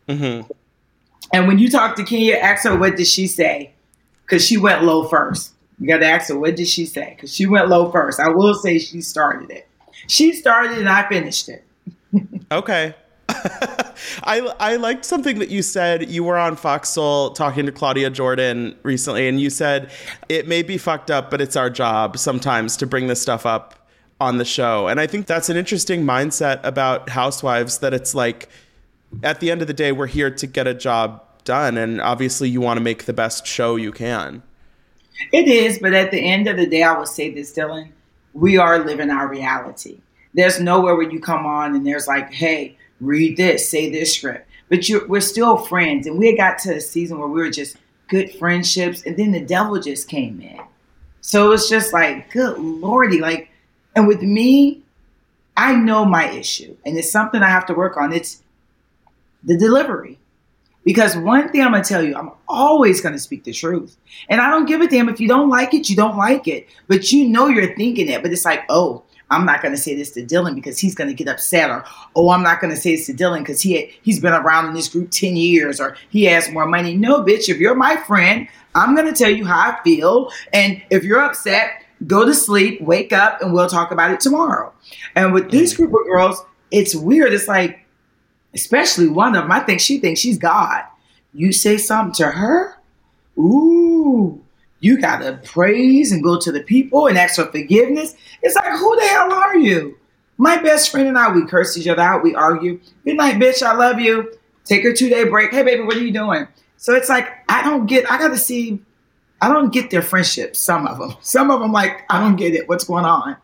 Mm-hmm. 0.08 0.52
And 1.34 1.48
when 1.48 1.60
you 1.60 1.70
talk 1.70 1.96
to 1.98 2.04
Kenya, 2.04 2.36
ask 2.36 2.64
her 2.64 2.78
what 2.78 2.96
did 2.96 3.08
she 3.08 3.28
say, 3.28 3.74
because 4.24 4.46
she 4.46 4.58
went 4.58 4.84
low 4.84 5.08
first. 5.08 5.54
You 5.80 5.88
got 5.88 6.00
to 6.00 6.06
ask 6.06 6.30
her 6.30 6.38
what 6.38 6.56
did 6.56 6.68
she 6.68 6.86
say, 6.86 7.14
because 7.16 7.34
she 7.34 7.46
went 7.46 7.68
low 7.68 7.92
first. 7.92 8.20
I 8.20 8.30
will 8.30 8.54
say 8.54 8.80
she 8.80 9.02
started 9.02 9.50
it. 9.50 9.68
She 10.08 10.34
started 10.34 10.78
and 10.78 10.90
I 10.90 11.08
finished 11.10 11.50
it. 11.50 11.64
okay. 12.52 12.96
I 14.24 14.54
I 14.60 14.76
liked 14.76 15.06
something 15.06 15.40
that 15.40 15.50
you 15.50 15.62
said. 15.62 16.10
You 16.10 16.24
were 16.24 16.38
on 16.38 16.56
Fox 16.56 16.90
Soul 16.90 17.32
talking 17.32 17.66
to 17.66 17.72
Claudia 17.72 18.10
Jordan 18.10 18.76
recently, 18.84 19.28
and 19.28 19.40
you 19.40 19.50
said 19.50 19.92
it 20.30 20.48
may 20.48 20.62
be 20.62 20.78
fucked 20.78 21.10
up, 21.10 21.32
but 21.32 21.42
it's 21.42 21.56
our 21.56 21.70
job 21.70 22.18
sometimes 22.18 22.78
to 22.78 22.88
bring 22.88 23.08
this 23.08 23.22
stuff 23.22 23.46
up 23.46 23.88
on 24.20 24.38
the 24.38 24.46
show. 24.46 24.88
And 24.88 25.00
I 25.00 25.08
think 25.08 25.28
that's 25.28 25.50
an 25.50 25.58
interesting 25.58 26.04
mindset 26.04 26.60
about 26.64 27.10
housewives 27.10 27.80
that 27.80 27.94
it's 27.94 28.14
like 28.14 28.50
at 29.22 29.40
the 29.40 29.52
end 29.52 29.62
of 29.62 29.68
the 29.68 29.74
day, 29.74 29.92
we're 29.92 30.08
here 30.08 30.32
to 30.32 30.48
get 30.48 30.68
a 30.68 30.74
job 30.74 31.22
done, 31.44 31.78
and 31.78 32.02
obviously 32.02 32.50
you 32.50 32.62
want 32.62 32.78
to 32.78 32.84
make 32.84 33.06
the 33.06 33.14
best 33.14 33.46
show 33.46 33.76
you 33.76 33.92
can. 33.92 34.42
It 35.32 35.48
is, 35.48 35.80
but 35.80 35.94
at 35.94 36.12
the 36.12 36.20
end 36.20 36.48
of 36.48 36.58
the 36.58 36.66
day, 36.66 36.84
I 36.84 36.98
will 36.98 37.06
say 37.06 37.30
this, 37.34 37.54
Dylan. 37.54 37.90
We 38.34 38.58
are 38.58 38.84
living 38.84 39.10
our 39.10 39.28
reality. 39.28 40.00
There's 40.34 40.60
nowhere 40.60 40.96
where 40.96 41.10
you 41.10 41.20
come 41.20 41.46
on 41.46 41.76
and 41.76 41.86
there's 41.86 42.08
like, 42.08 42.34
hey, 42.34 42.78
read 43.06 43.38
this, 43.38 43.70
say 43.70 43.90
this 43.90 44.16
script. 44.16 44.48
but 44.70 44.88
you 44.90 45.06
we're 45.08 45.22
still 45.22 45.58
friends. 45.58 46.08
And 46.08 46.18
we 46.18 46.28
had 46.28 46.38
got 46.38 46.58
to 46.60 46.76
a 46.76 46.82
season 46.82 47.20
where 47.20 47.28
we 47.28 47.42
were 47.42 47.50
just 47.50 47.78
good 48.08 48.34
friendships, 48.36 49.04
and 49.06 49.18
then 49.18 49.32
the 49.32 49.42
devil 49.42 49.80
just 49.80 50.08
came 50.08 50.42
in. 50.42 50.60
So 51.22 51.52
it's 51.52 51.70
just 51.70 51.94
like, 51.94 52.32
good 52.32 52.60
lordy, 52.60 53.20
like, 53.20 53.50
and 53.96 54.08
with 54.08 54.22
me, 54.22 54.84
I 55.56 55.76
know 55.76 56.06
my 56.06 56.30
issue, 56.32 56.76
and 56.86 56.98
it's 56.98 57.12
something 57.12 57.42
I 57.42 57.50
have 57.50 57.66
to 57.68 57.74
work 57.74 57.98
on. 57.98 58.12
It's 58.12 58.42
the 59.44 59.58
delivery. 59.58 60.20
Because 60.84 61.16
one 61.16 61.50
thing 61.50 61.62
I'm 61.62 61.72
gonna 61.72 61.84
tell 61.84 62.04
you, 62.04 62.16
I'm 62.16 62.32
always 62.48 63.00
gonna 63.00 63.20
speak 63.20 63.46
the 63.46 63.54
truth. 63.54 63.96
And 64.28 64.42
I 64.42 64.50
don't 64.50 64.66
give 64.66 64.82
a 64.82 64.88
damn 64.88 65.08
if 65.08 65.20
you 65.20 65.28
don't 65.28 65.50
like 65.50 65.74
it, 65.74 65.90
you 65.90 65.96
don't 65.96 66.18
like 66.18 66.48
it. 66.48 66.68
But 66.88 67.12
you 67.12 67.30
know 67.30 67.48
you're 67.48 67.74
thinking 67.76 68.10
it. 68.10 68.22
But 68.22 68.34
it's 68.34 68.44
like, 68.44 68.64
oh, 68.68 69.03
I'm 69.30 69.46
not 69.46 69.62
gonna 69.62 69.78
say 69.78 69.96
this 69.96 70.12
to 70.12 70.24
Dylan 70.24 70.56
because 70.56 70.80
he's 70.80 70.96
gonna 70.96 71.14
get 71.14 71.28
upset, 71.28 71.70
or 71.70 71.84
oh, 72.16 72.30
I'm 72.30 72.44
not 72.44 72.62
gonna 72.62 72.76
say 72.76 72.96
this 72.96 73.08
to 73.08 73.14
Dylan 73.14 73.40
because 73.40 73.62
he 73.62 73.92
he's 74.04 74.20
been 74.20 74.34
around 74.34 74.68
in 74.68 74.74
this 74.74 74.88
group 74.88 75.12
10 75.12 75.36
years, 75.36 75.80
or 75.80 75.98
he 76.10 76.26
has 76.26 76.52
more 76.52 76.66
money. 76.66 76.96
No, 76.96 77.24
bitch, 77.24 77.50
if 77.50 77.58
you're 77.58 77.76
my 77.76 77.98
friend, 77.98 78.48
I'm 78.76 78.96
gonna 78.96 79.14
tell 79.14 79.32
you 79.32 79.46
how 79.46 79.72
I 79.72 79.84
feel. 79.84 80.32
And 80.52 80.82
if 80.90 81.04
you're 81.04 81.22
upset, 81.22 81.84
go 82.08 82.26
to 82.26 82.34
sleep, 82.34 82.82
wake 82.82 83.14
up, 83.14 83.42
and 83.42 83.54
we'll 83.54 83.70
talk 83.70 83.92
about 83.92 84.12
it 84.12 84.20
tomorrow. 84.20 84.74
And 85.16 85.34
with 85.34 85.52
this 85.52 85.74
mm. 85.74 85.78
group 85.78 85.94
of 85.94 86.06
girls, 86.06 86.44
it's 86.72 86.96
weird. 86.96 87.34
It's 87.34 87.48
like 87.48 87.84
especially 88.54 89.08
one 89.08 89.36
of 89.36 89.44
them. 89.44 89.52
I 89.52 89.60
think 89.60 89.80
she 89.80 90.00
thinks 90.00 90.20
she's 90.20 90.38
God. 90.38 90.84
You 91.34 91.52
say 91.52 91.78
something 91.78 92.14
to 92.16 92.32
her, 92.32 92.78
ooh, 93.38 94.43
you 94.84 95.00
gotta 95.00 95.40
praise 95.44 96.12
and 96.12 96.24
go 96.24 96.40
to 96.40 96.52
the 96.52 96.62
people 96.62 97.08
and 97.08 97.18
ask 97.18 97.36
for 97.36 97.46
forgiveness. 97.52 98.16
It's 98.42 98.56
like, 98.56 98.78
who 98.78 98.96
the 98.96 99.08
hell 99.08 99.32
are 99.32 99.58
you? 99.58 99.98
My 100.38 100.62
best 100.62 100.90
friend 100.90 101.08
and 101.08 101.18
I, 101.18 101.32
we 101.32 101.46
curse 101.46 101.78
each 101.78 101.88
other 101.88 102.02
out, 102.02 102.24
we 102.24 102.36
argue. 102.36 102.80
Good 103.06 103.18
night, 103.18 103.36
bitch. 103.36 103.64
I 103.64 103.76
love 103.76 104.00
you. 104.00 104.34
Take 104.66 104.84
a 104.86 104.94
two 104.94 105.10
day 105.10 105.26
break. 105.26 105.52
Hey, 105.52 105.64
baby, 105.64 105.84
what 105.84 105.96
are 105.96 106.04
you 106.04 106.12
doing? 106.12 106.48
So 106.78 106.94
it's 106.94 107.10
like 107.10 107.28
I 107.50 107.64
don't 107.64 107.86
get. 107.86 108.10
I 108.12 108.18
gotta 108.18 108.38
see. 108.38 108.82
I 109.42 109.50
don't 109.50 109.72
get 109.72 109.90
their 109.90 110.02
friendships. 110.02 110.60
Some 110.60 110.88
of 110.88 110.98
them. 110.98 111.16
Some 111.22 111.52
of 111.52 111.60
them, 111.60 111.72
like 111.72 112.02
I 112.10 112.20
don't 112.20 112.36
get 112.36 112.54
it. 112.54 112.68
What's 112.68 112.84
going 112.84 113.06
on? 113.06 113.38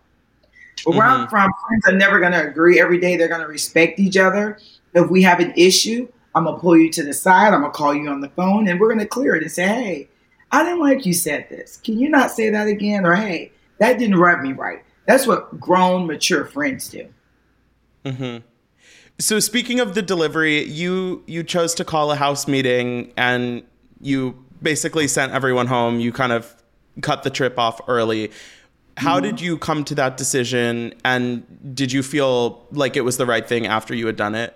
But 0.86 0.96
where 0.96 1.08
mm-hmm. 1.08 1.24
I'm 1.24 1.28
from, 1.28 1.52
friends 1.68 1.88
are 1.88 1.98
never 1.98 2.20
gonna 2.20 2.48
agree 2.48 2.80
every 2.80 3.00
day. 3.00 3.18
They're 3.18 3.28
gonna 3.28 3.48
respect 3.48 4.00
each 4.00 4.18
other 4.18 4.58
if 4.94 5.10
we 5.10 5.22
have 5.24 5.40
an 5.40 5.54
issue, 5.56 6.08
I'm 6.36 6.46
gonna 6.46 6.60
pull 6.60 6.78
you 6.78 6.90
to 6.92 7.04
the 7.04 7.14
side. 7.14 7.54
I'm 7.54 7.62
gonna 7.62 7.74
call 7.74 7.94
you 7.94 8.10
on 8.10 8.22
the 8.22 8.30
phone, 8.30 8.68
and 8.68 8.80
we're 8.80 8.90
gonna 8.90 9.06
clear 9.06 9.36
it 9.36 9.44
and 9.44 9.52
say, 9.52 9.68
"Hey, 9.68 10.09
I 10.52 10.64
didn't 10.64 10.80
like 10.80 11.06
you 11.06 11.14
said 11.14 11.48
this. 11.50 11.78
Can 11.78 12.00
you 12.00 12.10
not 12.10 12.32
say 12.32 12.50
that 12.50 12.68
again?" 12.68 13.06
Or, 13.06 13.16
"Hey, 13.16 13.52
that 13.80 14.00
didn't 14.00 14.18
rub 14.18 14.42
me 14.42 14.54
right." 14.54 14.84
That's 15.06 15.26
what 15.26 15.60
grown, 15.60 16.06
mature 16.06 16.46
friends 16.46 16.90
do. 16.90 17.08
hmm 18.06 18.38
So, 19.18 19.40
speaking 19.40 19.80
of 19.80 19.96
the 19.96 20.02
delivery, 20.02 20.64
you 20.64 21.24
you 21.28 21.44
chose 21.44 21.74
to 21.76 21.86
call 21.86 22.12
a 22.12 22.16
house 22.16 22.48
meeting, 22.48 23.12
and 23.18 23.64
you 24.00 24.44
basically 24.62 25.08
sent 25.08 25.34
everyone 25.34 25.68
home. 25.68 26.00
You 26.00 26.12
kind 26.12 26.32
of 26.32 26.56
cut 27.02 27.24
the 27.24 27.30
trip 27.30 27.58
off 27.58 27.80
early. 27.88 28.32
How 28.98 29.16
mm-hmm. 29.16 29.24
did 29.24 29.42
you 29.42 29.58
come 29.58 29.84
to 29.86 29.96
that 29.96 30.18
decision? 30.18 30.94
And 31.06 31.76
did 31.76 31.92
you 31.92 32.04
feel 32.04 32.66
like 32.72 32.98
it 32.98 33.02
was 33.02 33.18
the 33.18 33.26
right 33.26 33.48
thing 33.48 33.66
after 33.66 33.96
you 33.96 34.06
had 34.06 34.16
done 34.16 34.36
it? 34.36 34.56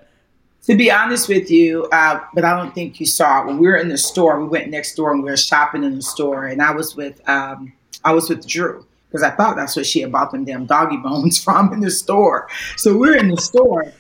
To 0.64 0.76
be 0.78 0.90
honest 0.90 1.28
with 1.28 1.52
you, 1.52 1.90
uh, 1.92 2.22
but 2.34 2.46
I 2.46 2.56
don't 2.56 2.74
think 2.74 2.98
you 3.02 3.06
saw 3.06 3.42
it. 3.42 3.48
When 3.48 3.58
we 3.58 3.68
were 3.68 3.76
in 3.76 3.90
the 3.90 3.98
store, 3.98 4.40
we 4.40 4.48
went 4.48 4.70
next 4.70 4.96
door 4.96 5.12
and 5.12 5.22
we 5.22 5.30
were 5.30 5.36
shopping 5.36 5.84
in 5.84 5.96
the 5.96 6.02
store, 6.02 6.46
and 6.46 6.62
I 6.62 6.72
was 6.72 6.96
with 6.96 7.28
um, 7.28 7.74
I 8.06 8.14
was 8.14 8.30
with 8.30 8.48
Drew 8.48 8.86
because 9.10 9.24
I 9.24 9.32
thought 9.32 9.58
that's 9.58 9.76
what 9.76 9.86
she 9.86 10.00
had 10.00 10.12
bought 10.14 10.32
them 10.32 10.46
damn 10.46 10.66
doggy 10.66 10.98
bones 10.98 11.38
from 11.44 11.74
in 11.74 11.82
the 11.82 11.92
store. 11.92 12.48
So 12.78 12.98
we're 12.98 13.18
in 13.18 13.28
the 13.28 13.42
store, 13.42 13.92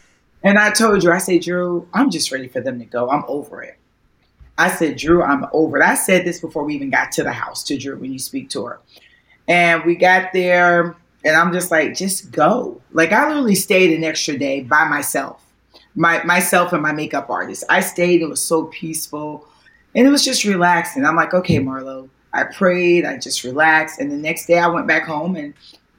and 0.41 0.57
I 0.57 0.71
told 0.71 1.01
Drew, 1.01 1.11
I 1.11 1.17
said, 1.17 1.41
Drew, 1.41 1.85
I'm 1.93 2.09
just 2.09 2.31
ready 2.31 2.47
for 2.47 2.61
them 2.61 2.79
to 2.79 2.85
go. 2.85 3.09
I'm 3.09 3.25
over 3.27 3.61
it. 3.61 3.77
I 4.57 4.69
said, 4.69 4.97
Drew, 4.97 5.21
I'm 5.21 5.45
over 5.51 5.79
it. 5.79 5.83
I 5.83 5.95
said 5.95 6.25
this 6.25 6.39
before 6.39 6.63
we 6.63 6.75
even 6.75 6.89
got 6.89 7.11
to 7.13 7.23
the 7.23 7.33
house 7.33 7.63
to 7.63 7.77
Drew 7.77 7.97
when 7.97 8.13
you 8.13 8.19
speak 8.19 8.49
to 8.51 8.65
her. 8.67 8.79
And 9.49 9.83
we 9.83 9.97
got 9.97 10.31
there, 10.31 10.95
and 11.25 11.35
I'm 11.35 11.51
just 11.51 11.71
like, 11.71 11.93
just 11.93 12.31
go. 12.31 12.81
Like 12.93 13.11
I 13.11 13.27
literally 13.27 13.55
stayed 13.55 13.91
an 13.97 14.05
extra 14.05 14.37
day 14.37 14.61
by 14.61 14.87
myself 14.87 15.42
my 15.95 16.23
myself 16.23 16.73
and 16.73 16.81
my 16.81 16.91
makeup 16.91 17.29
artist. 17.29 17.63
I 17.69 17.81
stayed. 17.81 18.21
It 18.21 18.29
was 18.29 18.41
so 18.41 18.65
peaceful, 18.65 19.47
and 19.95 20.07
it 20.07 20.09
was 20.09 20.23
just 20.23 20.43
relaxing. 20.43 21.05
I'm 21.05 21.15
like, 21.15 21.33
okay, 21.33 21.59
Marlo. 21.59 22.09
I 22.35 22.45
prayed. 22.45 23.05
I 23.05 23.17
just 23.17 23.43
relaxed, 23.43 23.99
and 23.99 24.11
the 24.11 24.17
next 24.17 24.47
day 24.47 24.57
I 24.57 24.67
went 24.67 24.87
back 24.87 25.03
home 25.03 25.35
and 25.35 25.53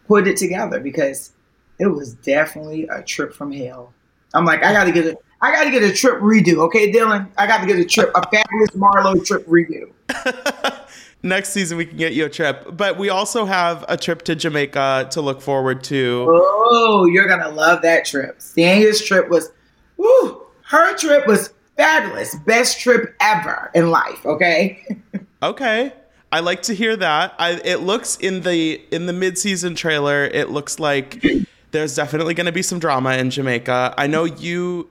put 0.09 0.27
it 0.27 0.37
together 0.37 0.81
because 0.81 1.33
it 1.79 1.87
was 1.87 2.15
definitely 2.15 2.89
a 2.89 3.03
trip 3.03 3.33
from 3.33 3.53
hell. 3.53 3.93
I'm 4.35 4.45
like, 4.45 4.65
I 4.65 4.73
got 4.73 4.85
to 4.85 4.93
get 4.93 5.07
a, 5.07 5.17
I 5.41 5.53
got 5.53 5.65
to 5.65 5.71
get 5.71 5.83
a 5.83 5.93
trip 5.93 6.21
redo. 6.21 6.59
Okay, 6.67 6.93
Dylan, 6.93 7.29
I 7.39 7.47
got 7.47 7.61
to 7.61 7.67
get 7.67 7.79
a 7.79 7.85
trip, 7.85 8.11
a 8.15 8.23
fabulous 8.23 8.71
Marlo 8.71 9.25
trip 9.25 9.47
redo. 9.47 9.93
Next 11.23 11.51
season 11.51 11.79
we 11.79 11.87
can 11.87 11.97
get 11.97 12.13
you 12.13 12.27
a 12.27 12.29
trip, 12.29 12.77
but 12.77 12.99
we 12.99 13.09
also 13.09 13.47
have 13.47 13.83
a 13.89 13.97
trip 13.97 14.23
to 14.23 14.35
Jamaica 14.35 15.09
to 15.13 15.23
look 15.23 15.41
forward 15.41 15.83
to. 15.85 16.27
Oh, 16.29 17.07
you're 17.07 17.27
gonna 17.27 17.49
love 17.49 17.81
that 17.81 18.05
trip. 18.05 18.41
Sanya's 18.41 19.03
trip 19.03 19.31
was 19.31 19.51
Woo, 19.97 20.43
her 20.67 20.97
trip 20.97 21.27
was 21.27 21.53
fabulous. 21.77 22.35
Best 22.47 22.81
trip 22.81 23.15
ever 23.21 23.71
in 23.75 23.91
life, 23.91 24.25
okay? 24.27 24.85
okay. 25.43 25.93
I 26.33 26.41
like 26.41 26.63
to 26.63 26.75
hear 26.75 26.97
that. 26.97 27.35
I, 27.39 27.61
it 27.65 27.81
looks 27.81 28.17
in 28.17 28.41
the 28.41 28.83
in 28.91 29.07
the 29.07 29.13
mid-season 29.13 29.77
trailer, 29.77 30.25
it 30.25 30.51
looks 30.51 30.81
like 30.81 31.25
there's 31.71 31.95
definitely 31.95 32.35
going 32.35 32.47
to 32.47 32.53
be 32.53 32.63
some 32.63 32.81
drama 32.81 33.13
in 33.15 33.31
Jamaica. 33.31 33.95
I 33.97 34.07
know 34.09 34.25
you 34.25 34.91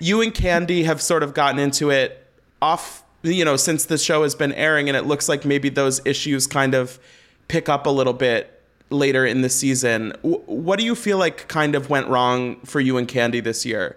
you 0.00 0.20
and 0.20 0.34
Kandi 0.34 0.84
have 0.84 1.00
sort 1.00 1.22
of 1.22 1.32
gotten 1.32 1.58
into 1.58 1.90
it 1.90 2.26
off, 2.60 3.02
you 3.22 3.44
know, 3.44 3.56
since 3.56 3.86
the 3.86 3.98
show 3.98 4.22
has 4.22 4.34
been 4.34 4.52
airing 4.52 4.88
and 4.88 4.96
it 4.96 5.06
looks 5.06 5.28
like 5.28 5.44
maybe 5.44 5.68
those 5.68 6.04
issues 6.04 6.46
kind 6.46 6.74
of 6.74 6.98
pick 7.48 7.68
up 7.68 7.86
a 7.86 7.90
little 7.90 8.12
bit 8.12 8.62
later 8.90 9.24
in 9.24 9.42
the 9.42 9.48
season. 9.48 10.10
W- 10.22 10.42
what 10.46 10.78
do 10.78 10.84
you 10.84 10.94
feel 10.94 11.18
like 11.18 11.48
kind 11.48 11.74
of 11.74 11.90
went 11.90 12.08
wrong 12.08 12.60
for 12.64 12.80
you 12.80 12.96
and 12.96 13.08
Kandi 13.08 13.42
this 13.42 13.64
year? 13.64 13.96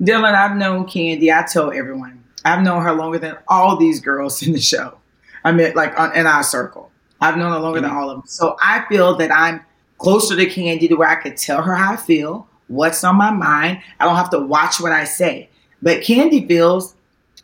Dylan, 0.00 0.34
I've 0.34 0.56
known 0.56 0.86
Kandi. 0.86 1.32
I 1.32 1.46
tell 1.46 1.72
everyone, 1.72 2.22
I've 2.44 2.62
known 2.62 2.82
her 2.82 2.92
longer 2.92 3.18
than 3.18 3.36
all 3.48 3.76
these 3.76 4.00
girls 4.00 4.42
in 4.46 4.52
the 4.52 4.60
show. 4.60 4.98
I 5.44 5.52
mean, 5.52 5.74
like 5.74 5.98
on, 5.98 6.14
in 6.14 6.26
our 6.26 6.42
circle. 6.42 6.90
I've 7.20 7.36
known 7.36 7.52
her 7.52 7.58
longer 7.58 7.80
mm-hmm. 7.80 7.88
than 7.88 7.96
all 7.96 8.10
of 8.10 8.18
them. 8.18 8.26
So 8.26 8.56
I 8.62 8.84
feel 8.88 9.16
that 9.16 9.32
I'm 9.32 9.60
closer 9.98 10.36
to 10.36 10.46
Kandi 10.46 10.88
to 10.88 10.94
where 10.94 11.08
I 11.08 11.16
could 11.16 11.36
tell 11.36 11.62
her 11.62 11.74
how 11.74 11.94
I 11.94 11.96
feel, 11.96 12.48
what's 12.68 13.02
on 13.02 13.16
my 13.16 13.30
mind. 13.30 13.80
I 13.98 14.04
don't 14.04 14.16
have 14.16 14.30
to 14.30 14.38
watch 14.38 14.80
what 14.80 14.92
I 14.92 15.04
say. 15.04 15.48
But 15.82 16.02
Kandi 16.02 16.46
feels 16.46 16.94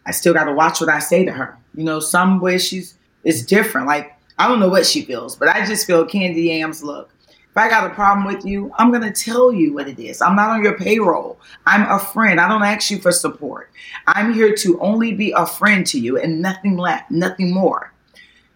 I 0.06 0.10
still 0.10 0.34
got 0.34 0.44
to 0.44 0.52
watch 0.52 0.80
what 0.80 0.90
I 0.90 0.98
say 0.98 1.24
to 1.24 1.32
her. 1.32 1.58
You 1.74 1.84
know, 1.84 2.00
some 2.00 2.40
way 2.40 2.58
she's 2.58 2.96
it's 3.24 3.42
different. 3.42 3.86
Like 3.86 4.14
I 4.38 4.48
don't 4.48 4.60
know 4.60 4.68
what 4.68 4.86
she 4.86 5.02
feels, 5.02 5.36
but 5.36 5.48
I 5.48 5.64
just 5.64 5.86
feel 5.86 6.06
Kandi 6.06 6.44
Yams 6.44 6.82
look. 6.82 7.10
If 7.54 7.58
I 7.58 7.68
got 7.68 7.88
a 7.88 7.94
problem 7.94 8.26
with 8.26 8.44
you, 8.44 8.72
I'm 8.78 8.90
going 8.90 9.04
to 9.04 9.12
tell 9.12 9.52
you 9.52 9.74
what 9.74 9.86
it 9.86 10.00
is. 10.00 10.20
I'm 10.20 10.34
not 10.34 10.50
on 10.50 10.64
your 10.64 10.76
payroll. 10.76 11.38
I'm 11.66 11.88
a 11.88 12.00
friend. 12.00 12.40
I 12.40 12.48
don't 12.48 12.64
ask 12.64 12.90
you 12.90 12.98
for 12.98 13.12
support. 13.12 13.70
I'm 14.08 14.34
here 14.34 14.52
to 14.56 14.80
only 14.80 15.12
be 15.14 15.30
a 15.36 15.46
friend 15.46 15.86
to 15.86 16.00
you 16.00 16.18
and 16.18 16.42
nothing 16.42 16.76
less, 16.76 17.04
nothing 17.10 17.54
more. 17.54 17.92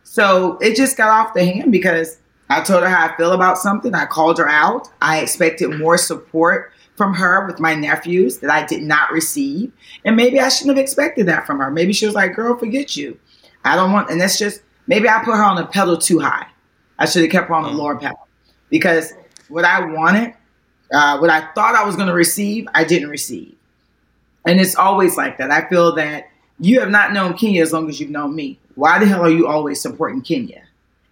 So 0.02 0.58
it 0.58 0.74
just 0.74 0.96
got 0.96 1.10
off 1.10 1.32
the 1.32 1.44
hand 1.44 1.70
because 1.70 2.18
I 2.50 2.60
told 2.60 2.82
her 2.82 2.88
how 2.88 3.06
I 3.06 3.16
feel 3.16 3.30
about 3.34 3.58
something. 3.58 3.94
I 3.94 4.04
called 4.04 4.36
her 4.38 4.48
out. 4.48 4.88
I 5.00 5.20
expected 5.20 5.78
more 5.78 5.96
support 5.96 6.72
from 6.96 7.14
her 7.14 7.46
with 7.46 7.60
my 7.60 7.76
nephews 7.76 8.38
that 8.38 8.50
I 8.50 8.66
did 8.66 8.82
not 8.82 9.12
receive. 9.12 9.70
And 10.04 10.16
maybe 10.16 10.40
I 10.40 10.48
shouldn't 10.48 10.76
have 10.76 10.82
expected 10.82 11.26
that 11.26 11.46
from 11.46 11.60
her. 11.60 11.70
Maybe 11.70 11.92
she 11.92 12.06
was 12.06 12.16
like, 12.16 12.34
girl, 12.34 12.58
forget 12.58 12.96
you. 12.96 13.16
I 13.64 13.76
don't 13.76 13.92
want, 13.92 14.10
and 14.10 14.20
that's 14.20 14.40
just, 14.40 14.62
maybe 14.88 15.08
I 15.08 15.22
put 15.22 15.36
her 15.36 15.44
on 15.44 15.56
a 15.56 15.66
pedal 15.66 15.98
too 15.98 16.18
high. 16.18 16.48
I 16.98 17.06
should 17.06 17.22
have 17.22 17.30
kept 17.30 17.46
her 17.46 17.54
on 17.54 17.62
the 17.62 17.68
mm. 17.68 17.76
lower 17.76 17.96
pedal 17.96 18.27
because 18.70 19.12
what 19.48 19.64
I 19.64 19.84
wanted, 19.92 20.34
uh, 20.92 21.18
what 21.18 21.30
I 21.30 21.52
thought 21.52 21.74
I 21.74 21.84
was 21.84 21.96
going 21.96 22.08
to 22.08 22.14
receive, 22.14 22.66
I 22.74 22.84
didn't 22.84 23.10
receive. 23.10 23.54
And 24.46 24.60
it's 24.60 24.76
always 24.76 25.16
like 25.16 25.38
that. 25.38 25.50
I 25.50 25.68
feel 25.68 25.94
that 25.96 26.30
you 26.60 26.80
have 26.80 26.90
not 26.90 27.12
known 27.12 27.34
Kenya 27.34 27.62
as 27.62 27.72
long 27.72 27.88
as 27.88 28.00
you've 28.00 28.10
known 28.10 28.34
me. 28.34 28.58
Why 28.74 28.98
the 28.98 29.06
hell 29.06 29.22
are 29.22 29.30
you 29.30 29.46
always 29.46 29.80
supporting 29.80 30.22
Kenya? 30.22 30.62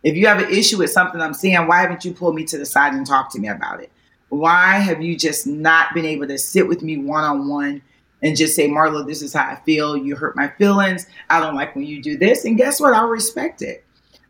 If 0.02 0.16
you 0.16 0.26
have 0.26 0.38
an 0.40 0.50
issue 0.50 0.78
with 0.78 0.90
something 0.90 1.20
I'm 1.20 1.34
saying, 1.34 1.66
why 1.66 1.80
haven't 1.80 2.04
you 2.04 2.12
pulled 2.12 2.34
me 2.34 2.44
to 2.44 2.58
the 2.58 2.66
side 2.66 2.94
and 2.94 3.06
talked 3.06 3.32
to 3.32 3.40
me 3.40 3.48
about 3.48 3.80
it? 3.80 3.90
Why 4.28 4.78
have 4.78 5.02
you 5.02 5.16
just 5.16 5.46
not 5.46 5.94
been 5.94 6.04
able 6.04 6.26
to 6.28 6.38
sit 6.38 6.66
with 6.66 6.82
me 6.82 6.96
one 6.96 7.24
on 7.24 7.48
one 7.48 7.82
and 8.22 8.36
just 8.36 8.56
say, 8.56 8.68
Marlo, 8.68 9.06
this 9.06 9.22
is 9.22 9.32
how 9.32 9.46
I 9.46 9.56
feel. 9.56 9.96
You 9.96 10.16
hurt 10.16 10.36
my 10.36 10.48
feelings. 10.48 11.06
I 11.30 11.40
don't 11.40 11.54
like 11.54 11.74
when 11.74 11.86
you 11.86 12.02
do 12.02 12.16
this. 12.16 12.44
And 12.44 12.56
guess 12.56 12.80
what? 12.80 12.94
I'll 12.94 13.08
respect 13.08 13.62
it. 13.62 13.84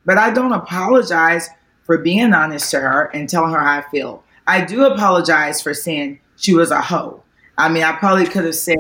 But 0.04 0.18
I 0.18 0.30
don't 0.30 0.52
apologize 0.52 1.48
for 1.87 1.99
being 1.99 2.35
honest 2.35 2.70
to 2.72 2.81
her 2.81 3.05
and 3.14 3.29
telling 3.29 3.53
her 3.53 3.61
how 3.61 3.79
I 3.79 3.83
feel. 3.90 4.25
I 4.46 4.64
do 4.64 4.85
apologize 4.85 5.62
for 5.62 5.72
saying 5.72 6.20
she 6.37 6.53
was 6.53 6.70
a 6.70 6.81
hoe. 6.81 7.22
I 7.57 7.68
mean, 7.68 7.85
I 7.85 7.92
probably 7.92 8.27
could 8.27 8.44
have 8.44 8.55
said, 8.55 8.77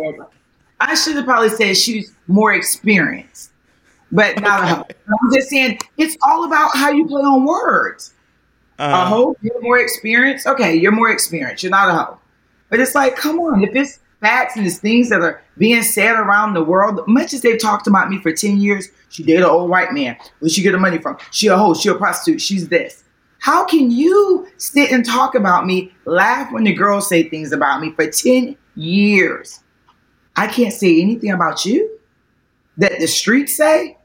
I 0.80 0.94
should 0.94 1.16
have 1.16 1.24
probably 1.24 1.48
said 1.48 1.76
she's 1.76 2.12
more 2.26 2.52
experienced, 2.52 3.50
but 4.12 4.40
not 4.42 4.62
a 4.62 4.66
hoe. 4.66 4.86
I'm 5.08 5.32
just 5.32 5.48
saying 5.48 5.78
it's 5.96 6.16
all 6.22 6.44
about 6.44 6.76
how 6.76 6.90
you 6.90 7.06
play 7.06 7.22
on 7.22 7.44
words. 7.46 8.12
Uh, 8.78 8.92
a 8.92 9.08
hoe, 9.08 9.36
you're 9.40 9.62
more 9.62 9.78
experienced. 9.78 10.46
Okay, 10.46 10.74
you're 10.74 10.92
more 10.92 11.10
experienced. 11.10 11.62
You're 11.62 11.70
not 11.70 11.88
a 11.88 11.94
hoe. 11.94 12.18
But 12.68 12.80
it's 12.80 12.94
like, 12.94 13.16
come 13.16 13.38
on, 13.38 13.62
if 13.62 13.74
it's 13.74 14.00
facts 14.20 14.56
and 14.56 14.66
it's 14.66 14.78
things 14.78 15.08
that 15.10 15.20
are 15.20 15.42
being 15.58 15.82
said 15.82 16.16
around 16.16 16.54
the 16.54 16.64
world. 16.64 17.00
Much 17.06 17.32
as 17.32 17.42
they've 17.42 17.60
talked 17.60 17.86
about 17.86 18.10
me 18.10 18.20
for 18.20 18.32
10 18.32 18.58
years, 18.58 18.88
she 19.08 19.22
dated 19.22 19.42
an 19.42 19.50
old 19.50 19.70
white 19.70 19.92
man. 19.92 20.16
Where 20.38 20.48
she 20.48 20.62
get 20.62 20.72
her 20.72 20.80
money 20.80 20.98
from? 20.98 21.18
She 21.30 21.48
a 21.48 21.56
hoe, 21.56 21.74
she 21.74 21.88
a 21.88 21.94
prostitute, 21.94 22.40
she's 22.40 22.68
this. 22.68 23.04
How 23.38 23.64
can 23.64 23.90
you 23.90 24.48
sit 24.56 24.90
and 24.90 25.04
talk 25.04 25.34
about 25.34 25.66
me, 25.66 25.92
laugh 26.04 26.52
when 26.52 26.64
the 26.64 26.72
girls 26.72 27.08
say 27.08 27.28
things 27.28 27.52
about 27.52 27.80
me 27.80 27.92
for 27.92 28.10
10 28.10 28.56
years? 28.74 29.62
I 30.36 30.46
can't 30.46 30.72
say 30.72 31.00
anything 31.00 31.30
about 31.30 31.64
you 31.64 31.98
that 32.78 32.98
the 32.98 33.06
streets 33.06 33.56
say 33.56 33.96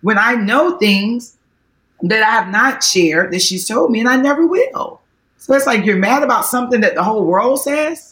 when 0.00 0.18
I 0.18 0.34
know 0.34 0.78
things 0.78 1.36
that 2.02 2.22
I 2.22 2.30
have 2.30 2.48
not 2.48 2.82
shared 2.82 3.32
that 3.32 3.42
she's 3.42 3.66
told 3.66 3.90
me 3.90 4.00
and 4.00 4.08
I 4.08 4.16
never 4.16 4.46
will. 4.46 5.00
So 5.36 5.54
it's 5.54 5.66
like 5.66 5.84
you're 5.84 5.96
mad 5.96 6.22
about 6.22 6.46
something 6.46 6.80
that 6.80 6.94
the 6.94 7.02
whole 7.02 7.24
world 7.24 7.60
says? 7.60 8.07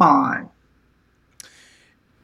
On. 0.00 0.50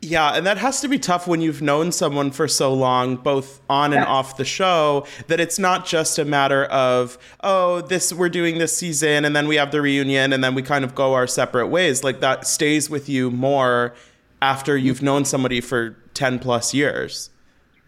Yeah, 0.02 0.30
and 0.30 0.46
that 0.46 0.56
has 0.56 0.80
to 0.80 0.88
be 0.88 0.98
tough 0.98 1.26
when 1.26 1.42
you've 1.42 1.60
known 1.60 1.92
someone 1.92 2.30
for 2.30 2.48
so 2.48 2.72
long, 2.72 3.16
both 3.16 3.60
on 3.68 3.92
and 3.92 4.04
off 4.04 4.38
the 4.38 4.46
show, 4.46 5.06
that 5.26 5.40
it's 5.40 5.58
not 5.58 5.84
just 5.84 6.18
a 6.18 6.24
matter 6.24 6.64
of, 6.64 7.18
oh, 7.42 7.82
this 7.82 8.10
we're 8.10 8.30
doing 8.30 8.56
this 8.56 8.74
season 8.74 9.26
and 9.26 9.36
then 9.36 9.46
we 9.46 9.56
have 9.56 9.70
the 9.72 9.82
reunion 9.82 10.32
and 10.32 10.42
then 10.42 10.54
we 10.54 10.62
kind 10.62 10.86
of 10.86 10.94
go 10.94 11.12
our 11.12 11.26
separate 11.26 11.66
ways. 11.66 12.02
Like 12.02 12.20
that 12.20 12.46
stays 12.46 12.88
with 12.88 13.10
you 13.10 13.30
more 13.30 13.94
after 14.40 14.74
you've 14.74 15.02
known 15.02 15.26
somebody 15.26 15.60
for 15.60 15.96
10 16.14 16.38
plus 16.38 16.72
years. 16.72 17.28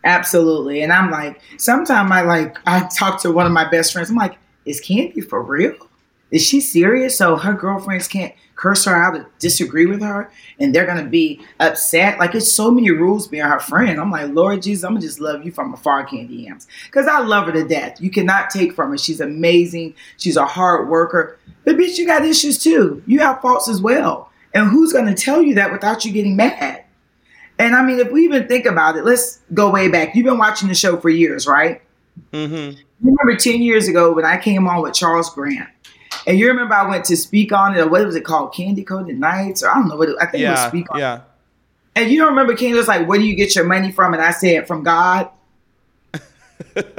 Absolutely. 0.05 0.83
And 0.83 0.93
I'm 0.93 1.11
like, 1.11 1.41
sometimes 1.57 2.11
I 2.11 2.23
like 2.23 2.59
I 2.67 2.89
talk 2.89 3.23
to 3.23 3.31
one 3.31 3.47
of 3.47 3.53
my 3.53 3.69
best 3.71 3.93
friends. 3.93 4.11
I'm 4.11 4.17
like, 4.17 4.37
is 4.67 4.83
Kandi 4.83 5.27
for 5.27 5.43
real? 5.43 5.77
Is 6.31 6.45
she 6.45 6.61
serious? 6.61 7.17
So 7.17 7.37
her 7.37 7.55
girlfriends 7.55 8.09
can't 8.09 8.35
curse 8.63 8.85
her 8.85 8.95
out 8.95 9.17
or 9.17 9.29
disagree 9.41 9.87
with 9.87 10.01
her 10.01 10.31
and 10.61 10.73
they're 10.73 10.87
gonna 10.87 11.05
be 11.05 11.41
upset. 11.59 12.17
Like 12.21 12.33
it's 12.37 12.53
so 12.53 12.71
many 12.71 12.93
rules 12.93 13.27
being 13.27 13.43
her 13.43 13.59
friend. 13.59 14.01
I'm 14.01 14.13
like, 14.13 14.31
Lord 14.31 14.63
Jesus, 14.63 14.85
I'm 14.85 14.93
gonna 14.93 15.01
just 15.01 15.19
love 15.19 15.45
you 15.45 15.51
from 15.51 15.75
afar, 15.75 16.07
Kandi 16.07 16.45
Yams. 16.45 16.69
Because 16.87 17.09
I 17.09 17.19
love 17.19 17.47
her 17.47 17.53
to 17.53 17.67
death. 17.67 18.01
You 18.01 18.09
cannot 18.09 18.51
take 18.51 18.73
from 18.73 18.91
her. 18.91 18.99
She's 18.99 19.21
amazing. 19.21 19.95
She's 20.17 20.37
a 20.37 20.47
hard 20.47 20.89
worker. 20.89 21.41
But 21.65 21.77
bitch, 21.77 21.99
you 21.99 22.07
got 22.07 22.25
issues 22.25 22.63
too. 22.63 23.03
You 23.05 23.19
have 23.19 23.43
faults 23.43 23.69
as 23.69 23.81
well. 23.81 24.31
And 24.55 24.71
who's 24.71 24.93
gonna 24.93 25.17
tell 25.17 25.43
you 25.43 25.57
that 25.57 25.73
without 25.73 26.05
you 26.05 26.13
getting 26.13 26.37
mad? 26.37 26.85
And 27.59 27.75
I 27.75 27.85
mean, 27.85 27.99
if 27.99 28.13
we 28.13 28.23
even 28.23 28.47
think 28.47 28.65
about 28.65 28.97
it, 28.97 29.05
let's 29.05 29.41
go 29.53 29.71
way 29.71 29.89
back. 29.89 30.15
You've 30.15 30.27
been 30.27 30.39
watching 30.39 30.69
the 30.69 30.75
show 30.77 30.99
for 30.99 31.11
years, 31.11 31.49
right? 31.49 31.83
Mm-hmm. 32.33 32.81
Remember 33.03 33.37
10 33.37 33.61
years 33.61 33.89
ago 33.89 34.13
when 34.13 34.25
I 34.25 34.37
came 34.39 34.69
on 34.69 34.83
with 34.83 34.95
Charles 34.95 35.31
Grant 35.31 35.69
and 36.27 36.39
you 36.39 36.49
remember 36.49 36.75
I 36.75 36.89
went 36.89 37.05
to 37.07 37.17
speak 37.17 37.53
on 37.53 37.77
it, 37.77 37.81
or 37.81 37.89
what 37.89 38.05
was 38.05 38.17
it 38.17 38.25
called? 38.25 38.53
Kandi 38.55 38.85
Koated 38.85 39.19
Nights, 39.19 39.63
or 39.63 39.71
I 39.71 39.75
don't 39.75 39.89
know 39.89 39.97
what 39.97 40.09
it, 40.09 40.17
I 40.21 40.27
think 40.27 40.43
yeah, 40.43 40.49
it 40.49 40.53
was 40.53 40.61
speak 40.69 40.91
on. 40.93 40.99
Yeah. 40.99 41.21
And 41.95 42.11
you 42.11 42.19
don't 42.19 42.31
remember 42.31 42.55
Kandi 42.55 42.75
was 42.75 42.89
like, 42.89 43.07
"Where 43.07 43.19
do 43.19 43.25
you 43.25 43.37
get 43.37 43.55
your 43.55 43.65
money 43.65 43.93
from?" 43.93 44.15
And 44.15 44.23
I 44.23 44.31
said, 44.31 44.67
"From 44.67 44.83
God." 44.83 45.29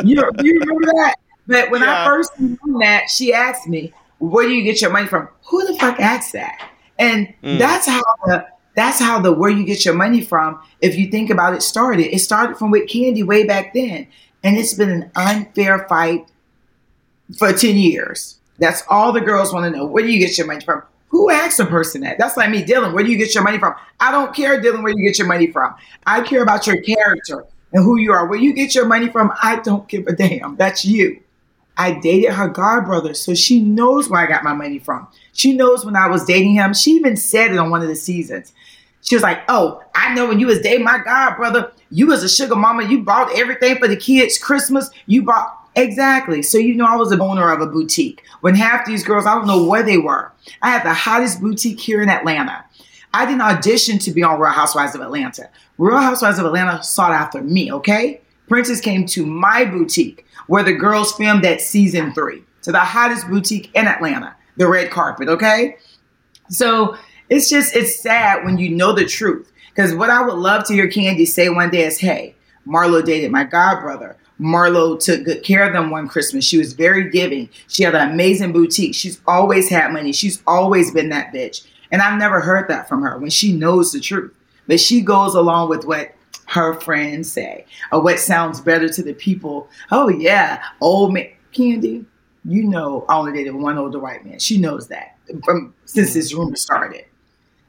you 0.04 0.22
you 0.42 0.60
remember 0.60 0.86
that? 0.86 1.16
But 1.48 1.72
when 1.72 1.82
Yeah. 1.82 2.04
I 2.04 2.06
first 2.06 2.40
knew 2.40 2.58
that, 2.80 3.10
she 3.10 3.34
asked 3.34 3.68
me, 3.68 3.92
"Where 4.20 4.46
do 4.48 4.54
you 4.54 4.64
get 4.64 4.82
your 4.82 4.92
money 4.92 5.08
from?" 5.08 5.28
Who 5.50 5.66
the 5.66 5.74
fuck 5.80 6.00
asked 6.00 6.34
that? 6.34 6.70
And 7.00 7.34
Mm. 7.44 7.58
that's 7.60 7.88
how 7.88 8.02
the 8.26 8.46
that's 8.76 9.00
how 9.00 9.20
the 9.20 9.32
where 9.32 9.50
you 9.50 9.64
get 9.64 9.84
your 9.86 9.94
money 9.96 10.22
from. 10.22 10.60
If 10.82 10.96
you 10.98 11.08
think 11.10 11.30
about 11.30 11.54
it, 11.54 11.62
started. 11.64 12.14
It 12.14 12.20
started 12.20 12.58
from 12.58 12.72
with 12.72 12.88
Kandi 12.90 13.26
way 13.26 13.46
back 13.46 13.74
then, 13.74 14.08
and 14.44 14.58
it's 14.58 14.74
been 14.74 14.90
an 14.90 15.12
unfair 15.16 15.86
fight 15.90 16.28
for 17.38 17.52
10 17.54 17.78
years. 17.78 18.38
That's 18.60 18.84
all 18.90 19.12
the 19.12 19.22
girls 19.22 19.54
want 19.54 19.72
to 19.72 19.78
know. 19.78 19.86
Where 19.86 20.04
do 20.04 20.12
you 20.12 20.20
get 20.20 20.38
your 20.38 20.48
money 20.48 20.64
from? 20.64 20.84
Who 21.10 21.30
asked 21.30 21.60
a 21.60 21.66
person 21.66 22.02
that? 22.02 22.18
That's 22.18 22.38
like 22.38 22.50
me, 22.50 22.64
Dylan. 22.64 22.94
Where 22.94 23.04
do 23.04 23.12
you 23.12 23.18
get 23.18 23.36
your 23.36 23.44
money 23.44 23.60
from? 23.60 23.76
I 24.00 24.12
don't 24.12 24.36
care, 24.36 24.60
Dylan, 24.62 24.84
where 24.84 24.94
you 24.94 25.08
get 25.08 25.18
your 25.18 25.28
money 25.28 25.48
from. 25.52 25.76
I 26.06 26.22
care 26.22 26.42
about 26.42 26.66
your 26.66 26.82
character 26.82 27.46
and 27.72 27.84
who 27.84 27.98
you 27.98 28.12
are. 28.12 28.26
Where 28.26 28.40
you 28.40 28.54
get 28.54 28.74
your 28.74 28.86
money 28.86 29.10
from, 29.10 29.32
I 29.42 29.60
don't 29.60 29.88
give 29.88 30.08
a 30.08 30.14
damn. 30.14 30.56
That's 30.56 30.86
you. 30.86 31.20
I 31.78 32.00
dated 32.00 32.32
her 32.32 32.48
god 32.48 32.86
brother, 32.86 33.14
so 33.14 33.34
she 33.34 33.60
knows 33.60 34.10
where 34.10 34.22
I 34.22 34.28
got 34.28 34.44
my 34.44 34.54
money 34.54 34.80
from. 34.80 35.08
She 35.34 35.54
knows 35.54 35.86
when 35.86 35.96
I 35.96 36.08
was 36.08 36.24
dating 36.26 36.56
him. 36.56 36.74
She 36.74 36.92
even 36.92 37.18
said 37.18 37.52
it 37.52 37.58
on 37.58 37.72
one 37.72 37.82
of 37.82 37.88
the 37.88 37.96
seasons. 37.96 38.54
She 39.02 39.16
was 39.16 39.24
like, 39.24 39.42
"Oh, 39.50 39.84
I 39.94 40.14
know 40.14 40.28
when 40.28 40.40
you 40.40 40.48
was 40.48 40.62
dating 40.62 40.86
my 40.86 41.00
god 41.00 41.36
brother, 41.36 41.72
you 41.90 42.08
was 42.08 42.24
a 42.24 42.30
sugar 42.30 42.56
mama. 42.56 42.84
You 42.88 43.04
bought 43.04 43.38
everything 43.38 43.78
for 43.78 43.88
the 43.88 43.98
kids 43.98 44.38
Christmas. 44.38 44.90
You 45.08 45.24
bought 45.24 45.63
exactly. 45.76 46.42
So 46.42 46.58
you 46.58 46.76
know 46.76 46.86
I 46.86 46.96
was 46.96 47.10
the 47.10 47.20
owner 47.20 47.52
of 47.52 47.62
a 47.62 47.68
boutique. 47.68 48.24
When 48.42 48.56
half 48.56 48.86
these 48.86 49.04
girls, 49.04 49.26
I 49.26 49.36
don't 49.36 49.48
know 49.48 49.64
where 49.64 49.84
they 49.84 49.98
were. 49.98 50.32
I 50.62 50.72
had 50.72 50.86
the 50.86 50.94
hottest 50.94 51.42
boutique 51.42 51.80
here 51.80 52.02
in 52.02 52.10
Atlanta. 52.10 52.66
I 53.14 53.26
didn't 53.26 53.42
audition 53.42 54.00
to 54.00 54.12
be 54.12 54.24
on 54.24 54.40
Real 54.40 54.52
Housewives 54.52 54.96
of 54.96 55.02
Atlanta. 55.02 55.50
Real 55.78 56.00
Housewives 56.00 56.40
of 56.40 56.46
Atlanta 56.46 56.82
sought 56.82 57.12
after 57.12 57.42
me. 57.42 57.72
Okay, 57.72 58.22
Princess 58.48 58.82
came 58.82 59.06
to 59.08 59.26
my 59.26 59.66
boutique 59.66 60.26
where 60.48 60.64
the 60.64 60.74
girls 60.74 61.14
filmed 61.14 61.46
at 61.46 61.62
season 61.62 62.14
three, 62.14 62.44
to 62.64 62.72
the 62.72 62.80
hottest 62.80 63.28
boutique 63.30 63.72
in 63.74 63.88
Atlanta, 63.88 64.36
the 64.58 64.68
red 64.68 64.92
carpet. 64.92 65.30
Okay, 65.30 65.78
so 66.50 66.98
it's 67.30 67.50
just 67.50 67.76
it's 67.76 68.00
sad 68.00 68.44
when 68.44 68.58
you 68.58 68.70
know 68.70 68.94
the 68.94 69.06
truth. 69.06 69.52
Because 69.70 69.96
what 69.96 70.10
I 70.10 70.22
would 70.22 70.36
love 70.36 70.66
to 70.68 70.74
hear 70.74 70.88
Kandi 70.88 71.28
say 71.28 71.50
one 71.50 71.70
day 71.70 71.84
is, 71.84 72.00
"Hey, 72.00 72.36
Marlo 72.68 73.04
dated 73.04 73.32
my 73.32 73.44
god 73.44 73.82
brother. 73.82 74.18
Marlo 74.40 75.00
took 75.00 75.24
good 75.24 75.44
care 75.44 75.66
of 75.66 75.74
them 75.74 75.90
one 75.90 76.08
Christmas. 76.08 76.46
She 76.46 76.58
was 76.58 76.74
very 76.74 77.10
giving. 77.10 77.50
She 77.68 77.84
had 77.84 77.96
an 77.96 78.12
amazing 78.12 78.52
boutique. 78.52 78.96
She's 78.96 79.22
always 79.28 79.70
had 79.70 79.92
money. 79.94 80.12
She's 80.12 80.42
always 80.48 80.92
been 80.92 81.10
that 81.10 81.34
bitch. 81.34 81.66
And 81.92 82.02
I've 82.02 82.20
never 82.20 82.40
heard 82.42 82.68
that 82.70 82.90
from 82.90 83.04
her 83.04 83.18
when 83.20 83.30
she 83.30 83.54
knows 83.54 83.92
the 83.92 84.00
truth. 84.00 84.34
But 84.68 84.80
she 84.80 85.02
goes 85.02 85.36
along 85.36 85.70
with 85.70 85.86
what 85.86 86.16
her 86.48 86.80
friends 86.82 87.32
say 87.32 87.66
or 87.92 88.02
what 88.02 88.20
sounds 88.20 88.60
better 88.60 88.90
to 88.90 89.04
the 89.04 89.14
people. 89.14 89.70
Oh, 89.92 90.10
yeah, 90.10 90.64
old 90.82 91.14
man. 91.14 91.30
Kandi, 91.54 92.04
you 92.46 92.64
know 92.64 93.06
I 93.08 93.16
only 93.16 93.34
dated 93.34 93.54
one 93.54 93.78
older 93.78 94.00
white 94.00 94.26
man. 94.26 94.40
She 94.40 94.58
knows 94.58 94.88
that 94.88 95.18
from 95.44 95.74
since 95.86 96.16
this 96.16 96.34
rumor 96.34 96.56
started. 96.56 97.06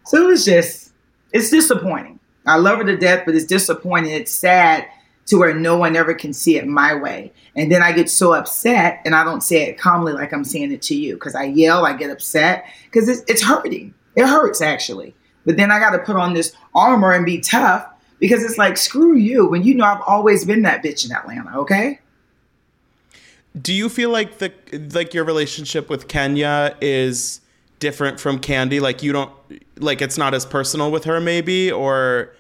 So 0.07 0.23
it 0.23 0.27
was 0.27 0.45
just, 0.45 0.93
it's 1.33 1.51
disappointing. 1.51 2.19
I 2.47 2.57
love 2.57 2.79
her 2.79 2.85
to 2.85 2.97
death, 2.97 3.25
but 3.27 3.35
it's 3.35 3.45
disappointing. 3.45 4.13
It's 4.13 4.33
sad 4.33 4.87
to 5.27 5.37
where 5.37 5.55
no 5.55 5.77
one 5.77 5.97
ever 5.97 6.15
can 6.15 6.33
see 6.33 6.57
it 6.57 6.67
my 6.67 6.95
way. 6.95 7.33
And 7.57 7.71
then 7.73 7.83
I 7.83 7.93
get 7.93 8.11
so 8.11 8.35
upset 8.35 9.01
and 9.05 9.15
I 9.15 9.25
don't 9.25 9.43
say 9.43 9.63
it 9.69 9.79
calmly 9.79 10.13
like 10.13 10.33
I'm 10.33 10.45
saying 10.45 10.73
it 10.73 10.83
to 10.83 10.95
you 10.95 11.15
because 11.15 11.35
I 11.35 11.45
yell, 11.45 11.87
I 11.87 11.95
get 11.97 12.11
upset 12.11 12.67
because 12.85 13.09
it's, 13.09 13.23
it's 13.29 13.43
hurting. 13.43 13.95
It 14.17 14.27
hurts 14.27 14.61
actually. 14.61 15.15
But 15.47 15.57
then 15.57 15.71
I 15.71 15.79
got 15.79 15.91
to 15.91 15.99
put 15.99 16.17
on 16.17 16.35
this 16.35 16.55
armor 16.75 17.13
and 17.13 17.25
be 17.25 17.41
tough 17.41 17.87
because 18.19 18.43
it's 18.43 18.59
like, 18.59 18.77
screw 18.77 19.17
you 19.17 19.47
when 19.47 19.63
you 19.63 19.75
know 19.75 19.85
I've 19.85 20.03
always 20.07 20.45
been 20.45 20.63
that 20.63 20.83
bitch 20.83 21.05
in 21.05 21.13
Atlanta, 21.13 21.59
okay? 21.59 22.01
Do 23.61 23.73
you 23.73 23.89
feel 23.89 24.11
like 24.11 24.39
the 24.39 24.53
like 24.93 25.15
your 25.15 25.25
relationship 25.25 25.89
with 25.89 26.09
Kenya 26.09 26.77
is 26.81 27.41
different 27.79 28.19
from 28.19 28.41
Kandi? 28.41 28.81
Like 28.81 29.03
you 29.03 29.13
don't 29.13 29.31
like 29.79 30.03
it's 30.03 30.19
not 30.19 30.35
as 30.35 30.45
personal 30.45 30.91
with 30.91 31.05
her, 31.05 31.21
maybe, 31.21 31.71
or 31.71 32.35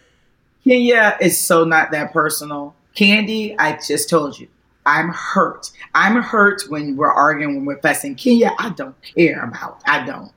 Kenya 0.65 1.17
is 1.21 1.39
so 1.39 1.65
not 1.65 1.91
that 1.93 2.13
personal. 2.13 2.75
Kandi, 2.97 3.55
I 3.59 3.79
just 3.87 4.09
told 4.09 4.39
you, 4.39 4.49
I'm 4.87 5.11
hurt. 5.11 5.71
I'm 5.95 6.23
hurt 6.23 6.63
when 6.69 6.97
we're 6.97 7.11
arguing, 7.11 7.57
when 7.57 7.65
we're 7.65 7.81
fussing. 7.81 8.15
Kenya, 8.15 8.53
I 8.59 8.71
don't 8.71 8.97
care 9.03 9.45
about. 9.45 9.83
I 9.87 10.05
don't. 10.07 10.33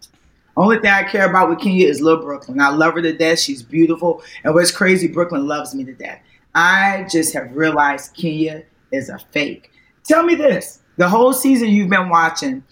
Only 0.55 0.79
thing 0.79 0.89
I 0.89 1.03
care 1.03 1.29
about 1.29 1.49
with 1.49 1.59
Kenya 1.59 1.87
is 1.87 2.01
Lil 2.01 2.17
Brooklyn. 2.21 2.59
I 2.59 2.69
love 2.69 2.95
her 2.95 3.01
to 3.01 3.15
death. 3.15 3.39
She's 3.39 3.61
beautiful. 3.61 4.23
And 4.43 4.53
what's 4.55 4.71
crazy, 4.71 5.07
Brooklyn 5.07 5.47
loves 5.47 5.75
me 5.75 5.83
to 5.83 5.93
death. 5.93 6.19
I 6.55 7.05
just 7.11 7.33
have 7.33 7.55
realized 7.55 8.15
Kenya 8.15 8.63
is 8.91 9.09
a 9.09 9.19
fake. 9.31 9.71
Tell 10.03 10.23
me 10.23 10.33
this 10.33 10.81
the 10.97 11.07
whole 11.07 11.31
season 11.31 11.69
you've 11.69 11.89
been 11.89 12.09
watching, 12.09 12.63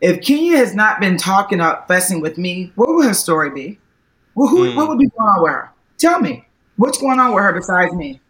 if 0.00 0.22
Kenya 0.22 0.56
has 0.56 0.74
not 0.74 1.00
been 1.00 1.16
talking 1.18 1.60
or 1.60 1.84
fussing 1.86 2.20
with 2.20 2.38
me, 2.38 2.72
what 2.76 2.94
would 2.94 3.06
her 3.06 3.14
story 3.14 3.50
be? 3.50 3.78
Well, 4.34 4.48
who, 4.48 4.70
Hmm. 4.70 4.76
What 4.76 4.88
would 4.88 4.98
be 4.98 5.08
going 5.08 5.28
on 5.28 5.42
with 5.42 5.52
her? 5.52 5.70
Tell 5.98 6.20
me. 6.20 6.44
What's 6.76 6.98
going 6.98 7.20
on 7.20 7.34
with 7.34 7.42
her 7.42 7.52
besides 7.52 7.92
me? 7.94 8.20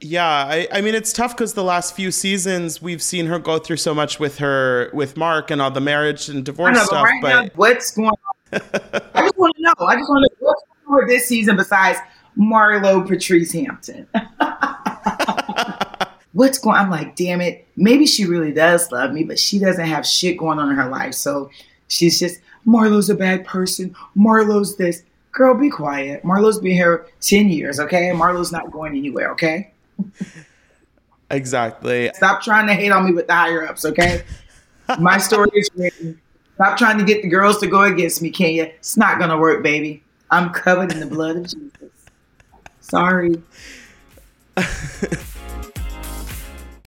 Yeah, 0.00 0.26
I, 0.26 0.68
I 0.72 0.80
mean 0.80 0.94
it's 0.94 1.12
tough 1.12 1.36
because 1.36 1.54
the 1.54 1.64
last 1.64 1.94
few 1.94 2.12
seasons 2.12 2.80
we've 2.80 3.02
seen 3.02 3.26
her 3.26 3.38
go 3.38 3.58
through 3.58 3.78
so 3.78 3.94
much 3.94 4.20
with 4.20 4.38
her 4.38 4.90
with 4.92 5.16
Marc 5.16 5.50
and 5.50 5.60
all 5.60 5.72
the 5.72 5.80
marriage 5.80 6.28
and 6.28 6.44
divorce 6.44 6.74
know, 6.74 6.80
but 6.82 6.86
stuff. 6.86 7.04
right 7.04 7.22
now, 7.22 7.42
But 7.42 7.56
what's 7.56 7.90
going 7.90 8.08
on? 8.08 8.16
I 8.52 9.22
just 9.22 9.38
want 9.38 9.56
to 9.56 9.62
know. 9.62 9.86
I 9.86 9.96
just 9.96 10.08
want 10.08 10.24
to 10.24 10.30
know 10.40 10.46
what's 10.46 10.62
going 10.86 10.86
on 10.86 10.96
with 11.00 11.08
this 11.08 11.26
season 11.26 11.56
besides 11.56 11.98
Marlo 12.38 13.06
Patrice 13.06 13.52
Hampton. 13.52 14.06
what's 16.32 16.58
going? 16.58 16.76
I'm 16.76 16.90
like, 16.90 17.16
damn 17.16 17.40
it. 17.40 17.66
Maybe 17.76 18.06
she 18.06 18.24
really 18.24 18.52
does 18.52 18.92
love 18.92 19.12
me, 19.12 19.24
but 19.24 19.38
she 19.38 19.58
doesn't 19.58 19.84
have 19.84 20.06
shit 20.06 20.38
going 20.38 20.60
on 20.60 20.70
in 20.70 20.76
her 20.76 20.88
life. 20.88 21.14
So 21.14 21.50
she's 21.88 22.20
just 22.20 22.40
Marlo's 22.66 23.10
a 23.10 23.14
bad 23.14 23.44
person. 23.44 23.94
Marlo's 24.16 24.76
this. 24.76 25.02
Girl, 25.32 25.54
be 25.54 25.70
quiet. 25.70 26.24
Marlo's 26.24 26.58
been 26.58 26.72
here 26.72 27.06
ten 27.20 27.48
years, 27.48 27.78
okay? 27.80 28.12
Marlo's 28.12 28.50
not 28.50 28.70
going 28.70 28.96
anywhere, 28.96 29.30
okay? 29.32 29.72
exactly. 31.30 32.10
Stop 32.14 32.42
trying 32.42 32.66
to 32.66 32.74
hate 32.74 32.90
on 32.90 33.04
me 33.04 33.12
with 33.12 33.26
the 33.26 33.34
higher 33.34 33.66
ups, 33.66 33.84
okay? 33.84 34.22
My 34.98 35.18
story 35.18 35.50
is 35.54 35.70
written. 35.76 36.20
Stop 36.54 36.76
trying 36.76 36.98
to 36.98 37.04
get 37.04 37.22
the 37.22 37.28
girls 37.28 37.58
to 37.58 37.66
go 37.66 37.82
against 37.82 38.20
me, 38.20 38.30
Kenya. 38.30 38.64
It's 38.64 38.96
not 38.96 39.18
gonna 39.18 39.38
work, 39.38 39.62
baby. 39.62 40.02
I'm 40.30 40.50
covered 40.50 40.92
in 40.92 41.00
the 41.00 41.06
blood 41.06 41.36
of 41.36 41.44
Jesus. 41.44 41.92
Sorry. 42.80 43.40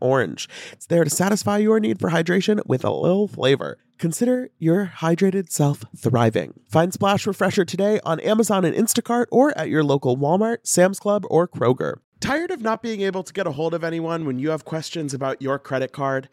orange. 0.00 0.48
It's 0.72 0.86
there 0.86 1.04
to 1.04 1.10
satisfy 1.10 1.58
your 1.58 1.80
need 1.80 1.98
for 1.98 2.10
hydration 2.10 2.64
with 2.66 2.84
a 2.84 2.90
little 2.90 3.28
flavor. 3.28 3.78
Consider 3.98 4.50
your 4.58 4.92
hydrated 4.96 5.50
self 5.50 5.84
thriving. 5.96 6.54
Find 6.68 6.92
Splash 6.92 7.26
Refresher 7.26 7.64
today 7.64 8.00
on 8.04 8.20
Amazon 8.20 8.64
and 8.64 8.76
Instacart 8.76 9.26
or 9.30 9.56
at 9.56 9.68
your 9.68 9.84
local 9.84 10.16
Walmart, 10.16 10.58
Sam's 10.64 10.98
Club, 10.98 11.24
or 11.30 11.46
Kroger. 11.46 11.98
Tired 12.18 12.50
of 12.50 12.62
not 12.62 12.82
being 12.82 13.00
able 13.00 13.22
to 13.22 13.32
get 13.32 13.46
a 13.46 13.52
hold 13.52 13.74
of 13.74 13.84
anyone 13.84 14.24
when 14.24 14.38
you 14.38 14.50
have 14.50 14.64
questions 14.64 15.12
about 15.12 15.42
your 15.42 15.58
credit 15.58 15.92
card? 15.92 16.28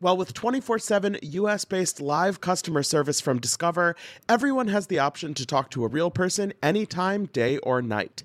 Well, 0.00 0.16
with 0.16 0.34
24 0.34 0.80
7 0.80 1.18
US 1.22 1.64
based 1.64 2.00
live 2.00 2.40
customer 2.40 2.82
service 2.82 3.20
from 3.20 3.38
Discover, 3.38 3.94
everyone 4.28 4.66
has 4.66 4.88
the 4.88 4.98
option 4.98 5.32
to 5.34 5.46
talk 5.46 5.70
to 5.70 5.84
a 5.84 5.88
real 5.88 6.10
person 6.10 6.52
anytime, 6.60 7.26
day 7.26 7.58
or 7.58 7.80
night. 7.80 8.24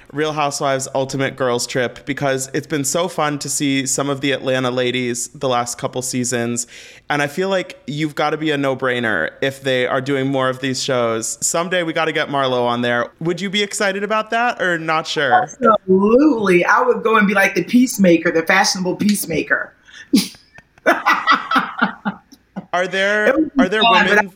Real 0.13 0.33
Housewives 0.33 0.87
Ultimate 0.93 1.35
Girls 1.35 1.65
Trip 1.65 2.05
because 2.05 2.49
it's 2.53 2.67
been 2.67 2.83
so 2.83 3.07
fun 3.07 3.39
to 3.39 3.49
see 3.49 3.85
some 3.85 4.09
of 4.09 4.21
the 4.21 4.31
Atlanta 4.31 4.71
ladies 4.71 5.29
the 5.29 5.47
last 5.47 5.77
couple 5.77 6.01
seasons. 6.01 6.67
And 7.09 7.21
I 7.21 7.27
feel 7.27 7.49
like 7.49 7.79
you've 7.87 8.15
got 8.15 8.31
to 8.31 8.37
be 8.37 8.51
a 8.51 8.57
no 8.57 8.75
brainer 8.75 9.31
if 9.41 9.61
they 9.61 9.87
are 9.87 10.01
doing 10.01 10.27
more 10.27 10.49
of 10.49 10.59
these 10.59 10.83
shows. 10.83 11.37
Someday 11.45 11.83
we 11.83 11.93
got 11.93 12.05
to 12.05 12.11
get 12.13 12.27
Marlo 12.27 12.65
on 12.65 12.81
there. 12.81 13.11
Would 13.19 13.39
you 13.39 13.49
be 13.49 13.63
excited 13.63 14.03
about 14.03 14.29
that 14.31 14.61
or 14.61 14.77
not 14.77 15.07
sure? 15.07 15.33
Absolutely. 15.33 16.65
I 16.65 16.81
would 16.81 17.03
go 17.03 17.17
and 17.17 17.27
be 17.27 17.33
like 17.33 17.55
the 17.55 17.63
peacemaker, 17.63 18.31
the 18.31 18.43
fashionable 18.43 18.97
peacemaker. 18.97 19.73
are 22.73 22.87
there 22.87 23.33
are 23.59 23.69
there 23.69 23.81
women 23.83 24.31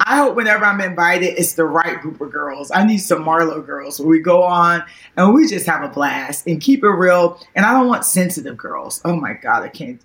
I 0.00 0.16
hope 0.16 0.36
whenever 0.36 0.64
I'm 0.64 0.80
invited, 0.80 1.38
it's 1.38 1.54
the 1.54 1.64
right 1.64 2.00
group 2.00 2.20
of 2.20 2.30
girls. 2.30 2.70
I 2.70 2.84
need 2.84 2.98
some 2.98 3.24
Marlo 3.24 3.64
girls 3.64 3.98
where 3.98 4.08
we 4.08 4.20
go 4.20 4.42
on 4.42 4.84
and 5.16 5.34
we 5.34 5.48
just 5.48 5.66
have 5.66 5.82
a 5.82 5.88
blast 5.88 6.46
and 6.46 6.60
keep 6.60 6.84
it 6.84 6.88
real. 6.88 7.40
And 7.54 7.64
I 7.64 7.72
don't 7.72 7.88
want 7.88 8.04
sensitive 8.04 8.56
girls. 8.56 9.00
Oh 9.04 9.16
my 9.16 9.32
God, 9.32 9.62
I 9.62 9.68
can't. 9.68 10.00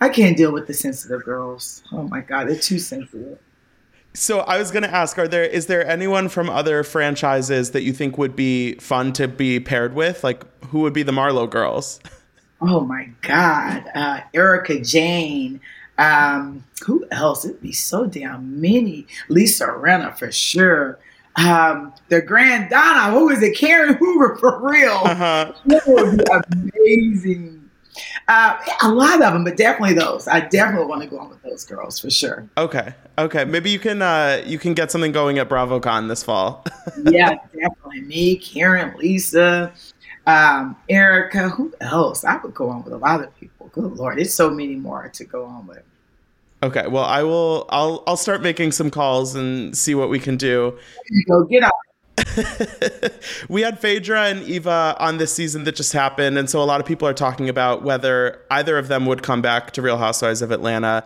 I 0.00 0.08
can't 0.08 0.36
deal 0.36 0.52
with 0.52 0.66
the 0.66 0.74
sensitive 0.74 1.24
girls. 1.24 1.82
Oh 1.92 2.02
my 2.02 2.20
God, 2.20 2.48
they're 2.48 2.58
too 2.58 2.78
sensitive. 2.78 3.38
So 4.12 4.40
I 4.40 4.58
was 4.58 4.70
going 4.70 4.82
to 4.82 4.94
ask: 4.94 5.18
Are 5.18 5.28
there 5.28 5.44
is 5.44 5.66
there 5.66 5.86
anyone 5.86 6.28
from 6.28 6.48
other 6.50 6.82
franchises 6.82 7.72
that 7.72 7.82
you 7.82 7.92
think 7.92 8.18
would 8.18 8.36
be 8.36 8.74
fun 8.74 9.12
to 9.14 9.28
be 9.28 9.60
paired 9.60 9.94
with? 9.94 10.24
Like, 10.24 10.44
who 10.66 10.80
would 10.80 10.92
be 10.92 11.02
the 11.02 11.12
Marlo 11.12 11.48
girls? 11.48 12.00
Oh 12.66 12.80
my 12.80 13.10
God, 13.20 13.84
uh, 13.94 14.20
Erika 14.32 14.80
Jayne, 14.80 15.60
um, 15.98 16.64
who 16.84 17.06
else? 17.10 17.44
It'd 17.44 17.60
be 17.60 17.72
so 17.72 18.06
damn 18.06 18.60
many. 18.60 19.06
Lisa 19.28 19.66
Rinna 19.66 20.16
for 20.16 20.32
sure. 20.32 20.98
Um, 21.36 21.92
the 22.08 22.22
Grand 22.22 22.70
Donna, 22.70 23.12
who 23.12 23.28
is 23.30 23.42
it? 23.42 23.56
Karen 23.56 23.96
Huger 23.98 24.36
for 24.36 24.60
real. 24.60 25.00
Uh-huh. 25.04 25.52
That 25.66 25.86
would 25.86 26.18
be 26.18 26.70
amazing. 26.84 27.60
Uh, 28.26 28.56
a 28.82 28.88
lot 28.90 29.22
of 29.22 29.32
them, 29.32 29.44
but 29.44 29.56
definitely 29.56 29.94
those. 29.94 30.26
I 30.26 30.40
definitely 30.40 30.86
want 30.86 31.02
to 31.02 31.08
go 31.08 31.18
on 31.18 31.28
with 31.28 31.42
those 31.42 31.64
girls 31.64 31.98
for 31.98 32.10
sure. 32.10 32.48
Okay, 32.56 32.94
okay. 33.18 33.44
Maybe 33.44 33.70
you 33.70 33.78
can 33.78 34.02
uh, 34.02 34.42
you 34.44 34.58
can 34.58 34.74
get 34.74 34.90
something 34.90 35.12
going 35.12 35.38
at 35.38 35.48
BravoCon 35.48 36.08
this 36.08 36.22
fall. 36.22 36.64
yeah, 37.04 37.36
definitely. 37.52 38.00
Me, 38.02 38.36
Karen, 38.36 38.96
Lisa, 38.98 39.72
um, 40.26 40.76
Erika. 40.88 41.50
Who 41.50 41.72
else? 41.80 42.24
I 42.24 42.36
would 42.38 42.54
go 42.54 42.70
on 42.70 42.82
with 42.82 42.94
a 42.94 42.98
lot 42.98 43.22
of 43.22 43.34
people. 43.38 43.53
Good 43.74 43.96
lord, 43.96 44.20
it's 44.20 44.34
so 44.34 44.50
many 44.50 44.76
more 44.76 45.08
to 45.14 45.24
go 45.24 45.44
on 45.44 45.66
with. 45.66 45.82
Okay, 46.62 46.86
well, 46.86 47.04
I 47.04 47.22
will. 47.24 47.66
I'll 47.70 48.02
I'll 48.06 48.16
start 48.16 48.40
making 48.40 48.72
some 48.72 48.90
calls 48.90 49.34
and 49.34 49.76
see 49.76 49.94
what 49.94 50.08
we 50.08 50.18
can 50.18 50.36
do. 50.36 50.78
Go 51.28 51.44
get 51.44 51.64
up. 51.64 51.74
we 53.48 53.62
had 53.62 53.80
Phaedra 53.80 54.26
and 54.26 54.42
Eva 54.44 54.96
on 54.98 55.18
this 55.18 55.32
season 55.32 55.64
that 55.64 55.74
just 55.74 55.92
happened, 55.92 56.38
and 56.38 56.48
so 56.48 56.62
a 56.62 56.64
lot 56.64 56.80
of 56.80 56.86
people 56.86 57.06
are 57.06 57.14
talking 57.14 57.48
about 57.48 57.82
whether 57.82 58.40
either 58.50 58.78
of 58.78 58.88
them 58.88 59.06
would 59.06 59.22
come 59.22 59.42
back 59.42 59.72
to 59.72 59.82
Real 59.82 59.98
Housewives 59.98 60.40
of 60.40 60.52
Atlanta. 60.52 61.04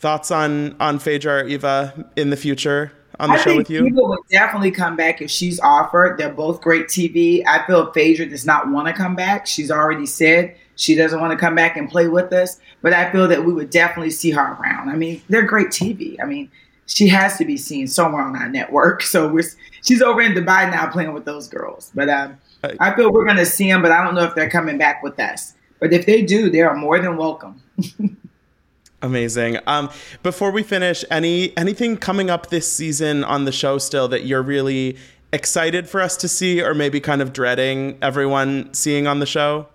Thoughts 0.00 0.30
on 0.30 0.76
on 0.80 0.98
Phaedra 0.98 1.44
or 1.44 1.46
Eva 1.46 2.10
in 2.16 2.30
the 2.30 2.36
future 2.36 2.92
on 3.20 3.28
the 3.28 3.36
I 3.36 3.42
show 3.42 3.56
with 3.56 3.70
you? 3.70 3.86
Eva 3.86 4.02
would 4.02 4.20
definitely 4.30 4.70
come 4.70 4.96
back 4.96 5.22
if 5.22 5.30
she's 5.30 5.60
offered. 5.60 6.18
They're 6.18 6.32
both 6.32 6.60
great 6.60 6.88
TV. 6.88 7.42
I 7.46 7.64
feel 7.66 7.92
Phaedra 7.92 8.26
does 8.26 8.44
not 8.44 8.68
want 8.70 8.88
to 8.88 8.92
come 8.92 9.14
back. 9.14 9.46
She's 9.46 9.70
already 9.70 10.06
said 10.06 10.56
she 10.80 10.94
doesn't 10.94 11.20
want 11.20 11.30
to 11.32 11.38
come 11.38 11.54
back 11.54 11.76
and 11.76 11.90
play 11.90 12.08
with 12.08 12.32
us, 12.32 12.58
but 12.80 12.94
I 12.94 13.12
feel 13.12 13.28
that 13.28 13.44
we 13.44 13.52
would 13.52 13.68
definitely 13.68 14.10
see 14.10 14.30
her 14.30 14.40
around. 14.54 14.88
I 14.88 14.96
mean, 14.96 15.20
they're 15.28 15.42
great 15.42 15.68
TV. 15.68 16.16
I 16.22 16.24
mean, 16.24 16.50
she 16.86 17.06
has 17.08 17.36
to 17.36 17.44
be 17.44 17.58
seen 17.58 17.86
somewhere 17.86 18.22
on 18.22 18.34
our 18.34 18.48
network. 18.48 19.02
So 19.10 19.28
we're 19.28 19.44
she's 19.84 20.00
over 20.00 20.22
in 20.22 20.32
Dubai 20.32 20.70
now 20.70 20.90
playing 20.90 21.12
with 21.12 21.24
those 21.24 21.48
girls. 21.48 21.90
But 21.94 22.08
um, 22.08 22.38
I 22.78 22.94
feel 22.94 23.12
we're 23.12 23.24
going 23.24 23.36
to 23.36 23.46
see 23.46 23.70
them, 23.70 23.82
but 23.82 23.92
I 23.92 24.02
don't 24.02 24.14
know 24.14 24.24
if 24.24 24.34
they're 24.34 24.48
coming 24.48 24.78
back 24.78 25.02
with 25.02 25.18
us. 25.20 25.54
But 25.80 25.92
if 25.92 26.06
they 26.06 26.22
do, 26.22 26.48
they 26.48 26.62
are 26.62 26.76
more 26.76 26.98
than 26.98 27.16
welcome. 27.16 27.60
Amazing. 29.02 29.58
Um, 29.66 29.90
before 30.22 30.50
we 30.50 30.62
finish, 30.62 31.04
any 31.10 31.56
anything 31.58 31.96
coming 31.98 32.30
up 32.30 32.48
this 32.48 32.70
season 32.70 33.24
on 33.24 33.44
the 33.44 33.52
show 33.52 33.78
still 33.78 34.08
that 34.08 34.24
you're 34.24 34.42
really 34.42 34.96
excited 35.32 35.88
for 35.88 36.00
us 36.00 36.16
to 36.18 36.28
see, 36.28 36.62
or 36.62 36.74
maybe 36.74 37.00
kind 37.00 37.20
of 37.20 37.32
dreading 37.32 37.98
everyone 38.00 38.72
seeing 38.72 39.06
on 39.06 39.18
the 39.20 39.26
show? 39.26 39.66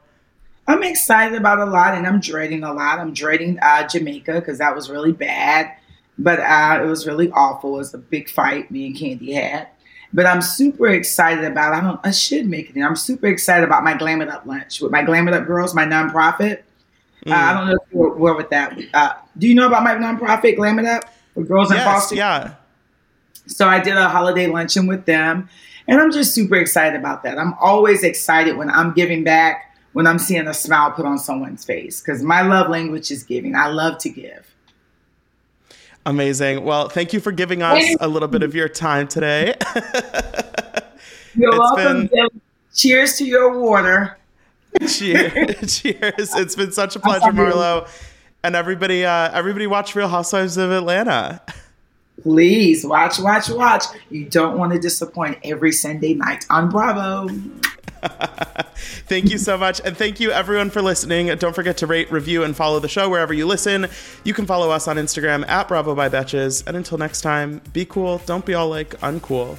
I'm 0.67 0.83
excited 0.83 1.37
about 1.37 1.59
a 1.59 1.65
lot, 1.65 1.93
and 1.93 2.07
I'm 2.07 2.19
dreading 2.19 2.63
a 2.63 2.73
lot. 2.73 2.99
I'm 2.99 3.13
dreading 3.13 3.59
uh, 3.61 3.87
Jamaica 3.87 4.33
because 4.35 4.57
that 4.57 4.75
was 4.75 4.89
really 4.89 5.11
bad, 5.11 5.71
but 6.17 6.39
uh, 6.39 6.81
it 6.83 6.87
was 6.87 7.05
really 7.05 7.29
awful. 7.31 7.75
It 7.75 7.79
was 7.79 7.93
a 7.93 7.99
big 7.99 8.29
fight 8.29 8.71
me 8.71 8.87
and 8.87 8.95
Kandi 8.95 9.33
had. 9.33 9.67
But 10.11 10.25
I'm 10.25 10.41
super 10.41 10.87
excited 10.87 11.43
about. 11.43 11.73
I 11.73 11.81
don't. 11.81 11.99
I 12.03 12.11
should 12.11 12.47
make 12.47 12.69
it. 12.69 12.75
In. 12.75 12.83
I'm 12.83 12.95
super 12.95 13.27
excited 13.27 13.63
about 13.63 13.83
my 13.83 13.95
Glam 13.95 14.21
It 14.21 14.29
Up 14.29 14.45
lunch 14.45 14.81
with 14.81 14.91
my 14.91 15.03
Glam 15.03 15.27
It 15.27 15.33
Up 15.33 15.45
girls, 15.45 15.75
my 15.75 15.85
nonprofit. 15.85 16.63
Mm. 17.25 17.31
Uh, 17.31 17.35
I 17.35 17.53
don't 17.53 17.67
know 17.67 17.73
if 17.73 17.93
you're 17.93 18.15
aware 18.15 18.33
with 18.33 18.49
that. 18.49 18.79
Uh, 18.93 19.13
do 19.37 19.47
you 19.47 19.55
know 19.55 19.67
about 19.67 19.83
my 19.83 19.93
nonprofit 19.93 20.55
Glam 20.55 20.79
It 20.79 20.85
Up 20.85 21.03
with 21.35 21.47
girls 21.47 21.69
in 21.69 21.77
yes, 21.77 21.85
Boston? 21.85 22.17
Yeah. 22.17 22.55
So 23.47 23.67
I 23.67 23.79
did 23.79 23.97
a 23.97 24.09
holiday 24.09 24.47
luncheon 24.47 24.87
with 24.87 25.05
them, 25.05 25.49
and 25.87 25.99
I'm 25.99 26.11
just 26.11 26.33
super 26.33 26.55
excited 26.55 26.97
about 26.99 27.23
that. 27.23 27.37
I'm 27.37 27.53
always 27.55 28.03
excited 28.03 28.57
when 28.57 28.71
I'm 28.71 28.93
giving 28.93 29.23
back 29.23 29.74
when 29.95 30.05
I'm 30.05 30.19
seeing 30.19 30.45
a 30.45 30.53
smile 30.53 30.91
put 30.91 31.05
on 31.05 31.17
someone's 31.17 31.63
face 31.63 32.01
because 32.01 32.21
my 32.21 32.41
love 32.41 32.69
language 32.69 33.11
is 33.11 33.23
giving. 33.23 33.55
I 33.55 33.67
love 33.67 33.97
to 33.99 34.09
give. 34.09 34.53
Amazing. 36.05 36.65
Well, 36.65 36.89
thank 36.89 37.13
you 37.13 37.21
for 37.21 37.31
giving 37.31 37.61
us 37.61 37.95
a 38.01 38.07
little 38.09 38.27
bit 38.27 38.43
of 38.43 38.53
your 38.53 38.67
time 38.67 39.07
today. 39.07 39.55
You're 41.33 41.47
it's 41.47 41.57
welcome. 41.57 42.07
Been... 42.07 42.27
Cheers 42.73 43.17
to 43.19 43.25
your 43.25 43.57
water. 43.57 44.17
Cheers. 44.85 45.79
Cheers. 45.81 46.35
It's 46.35 46.57
been 46.57 46.73
such 46.73 46.97
a 46.97 46.99
pleasure, 46.99 47.31
Marlo. 47.31 47.87
And 48.43 48.53
everybody, 48.53 49.05
uh, 49.05 49.31
everybody 49.31 49.65
watch 49.65 49.95
Real 49.95 50.09
Housewives 50.09 50.57
of 50.57 50.71
Atlanta. 50.71 51.41
Please 52.21 52.85
watch, 52.85 53.19
watch, 53.19 53.49
watch. 53.49 53.83
You 54.09 54.25
don't 54.25 54.57
want 54.57 54.73
to 54.73 54.79
disappoint 54.79 55.37
every 55.43 55.71
Sunday 55.71 56.13
night 56.13 56.45
on 56.49 56.69
Bravo. 56.69 57.27
thank 59.07 59.29
you 59.29 59.37
so 59.37 59.57
much. 59.57 59.81
And 59.83 59.97
thank 59.97 60.19
you, 60.19 60.31
everyone, 60.31 60.69
for 60.69 60.81
listening. 60.81 61.27
Don't 61.37 61.55
forget 61.55 61.77
to 61.77 61.87
rate, 61.87 62.11
review, 62.11 62.43
and 62.43 62.55
follow 62.55 62.79
the 62.79 62.87
show 62.87 63.09
wherever 63.09 63.33
you 63.33 63.45
listen. 63.45 63.87
You 64.23 64.33
can 64.33 64.45
follow 64.45 64.69
us 64.71 64.87
on 64.87 64.97
Instagram 64.97 65.47
at 65.47 65.67
Bravo 65.67 65.95
by 65.95 66.09
Betches. 66.09 66.65
And 66.67 66.77
until 66.77 66.97
next 66.97 67.21
time, 67.21 67.61
be 67.73 67.85
cool. 67.85 68.21
Don't 68.25 68.45
be 68.45 68.53
all 68.53 68.69
like 68.69 68.91
uncool. 69.01 69.57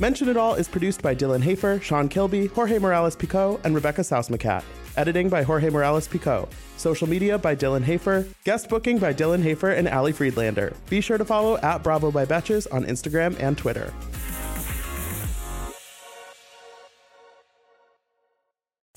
Mention 0.00 0.30
It 0.30 0.36
All 0.38 0.54
is 0.54 0.66
produced 0.66 1.02
by 1.02 1.14
Dylan 1.14 1.42
Hafer, 1.42 1.78
Sean 1.80 2.08
Kilby, 2.08 2.46
Jorge 2.46 2.78
Morales 2.78 3.14
Pico, 3.14 3.60
and 3.64 3.74
Rebecca 3.74 4.00
Sausmacat. 4.00 4.64
Editing 4.96 5.28
by 5.28 5.42
Jorge 5.42 5.70
Morales 5.70 6.08
Pico. 6.08 6.48
Social 6.76 7.08
media 7.08 7.38
by 7.38 7.54
Dylan 7.54 7.82
Hafer. 7.82 8.26
Guest 8.44 8.68
booking 8.68 8.98
by 8.98 9.12
Dylan 9.12 9.42
Hafer 9.42 9.70
and 9.70 9.88
Ali 9.88 10.12
Friedlander. 10.12 10.72
Be 10.88 11.00
sure 11.00 11.18
to 11.18 11.24
follow 11.24 11.58
at 11.58 11.82
Bravo 11.82 12.10
by 12.10 12.24
Betches 12.24 12.66
on 12.72 12.84
Instagram 12.84 13.38
and 13.40 13.56
Twitter. 13.56 13.92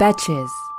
Betches. 0.00 0.69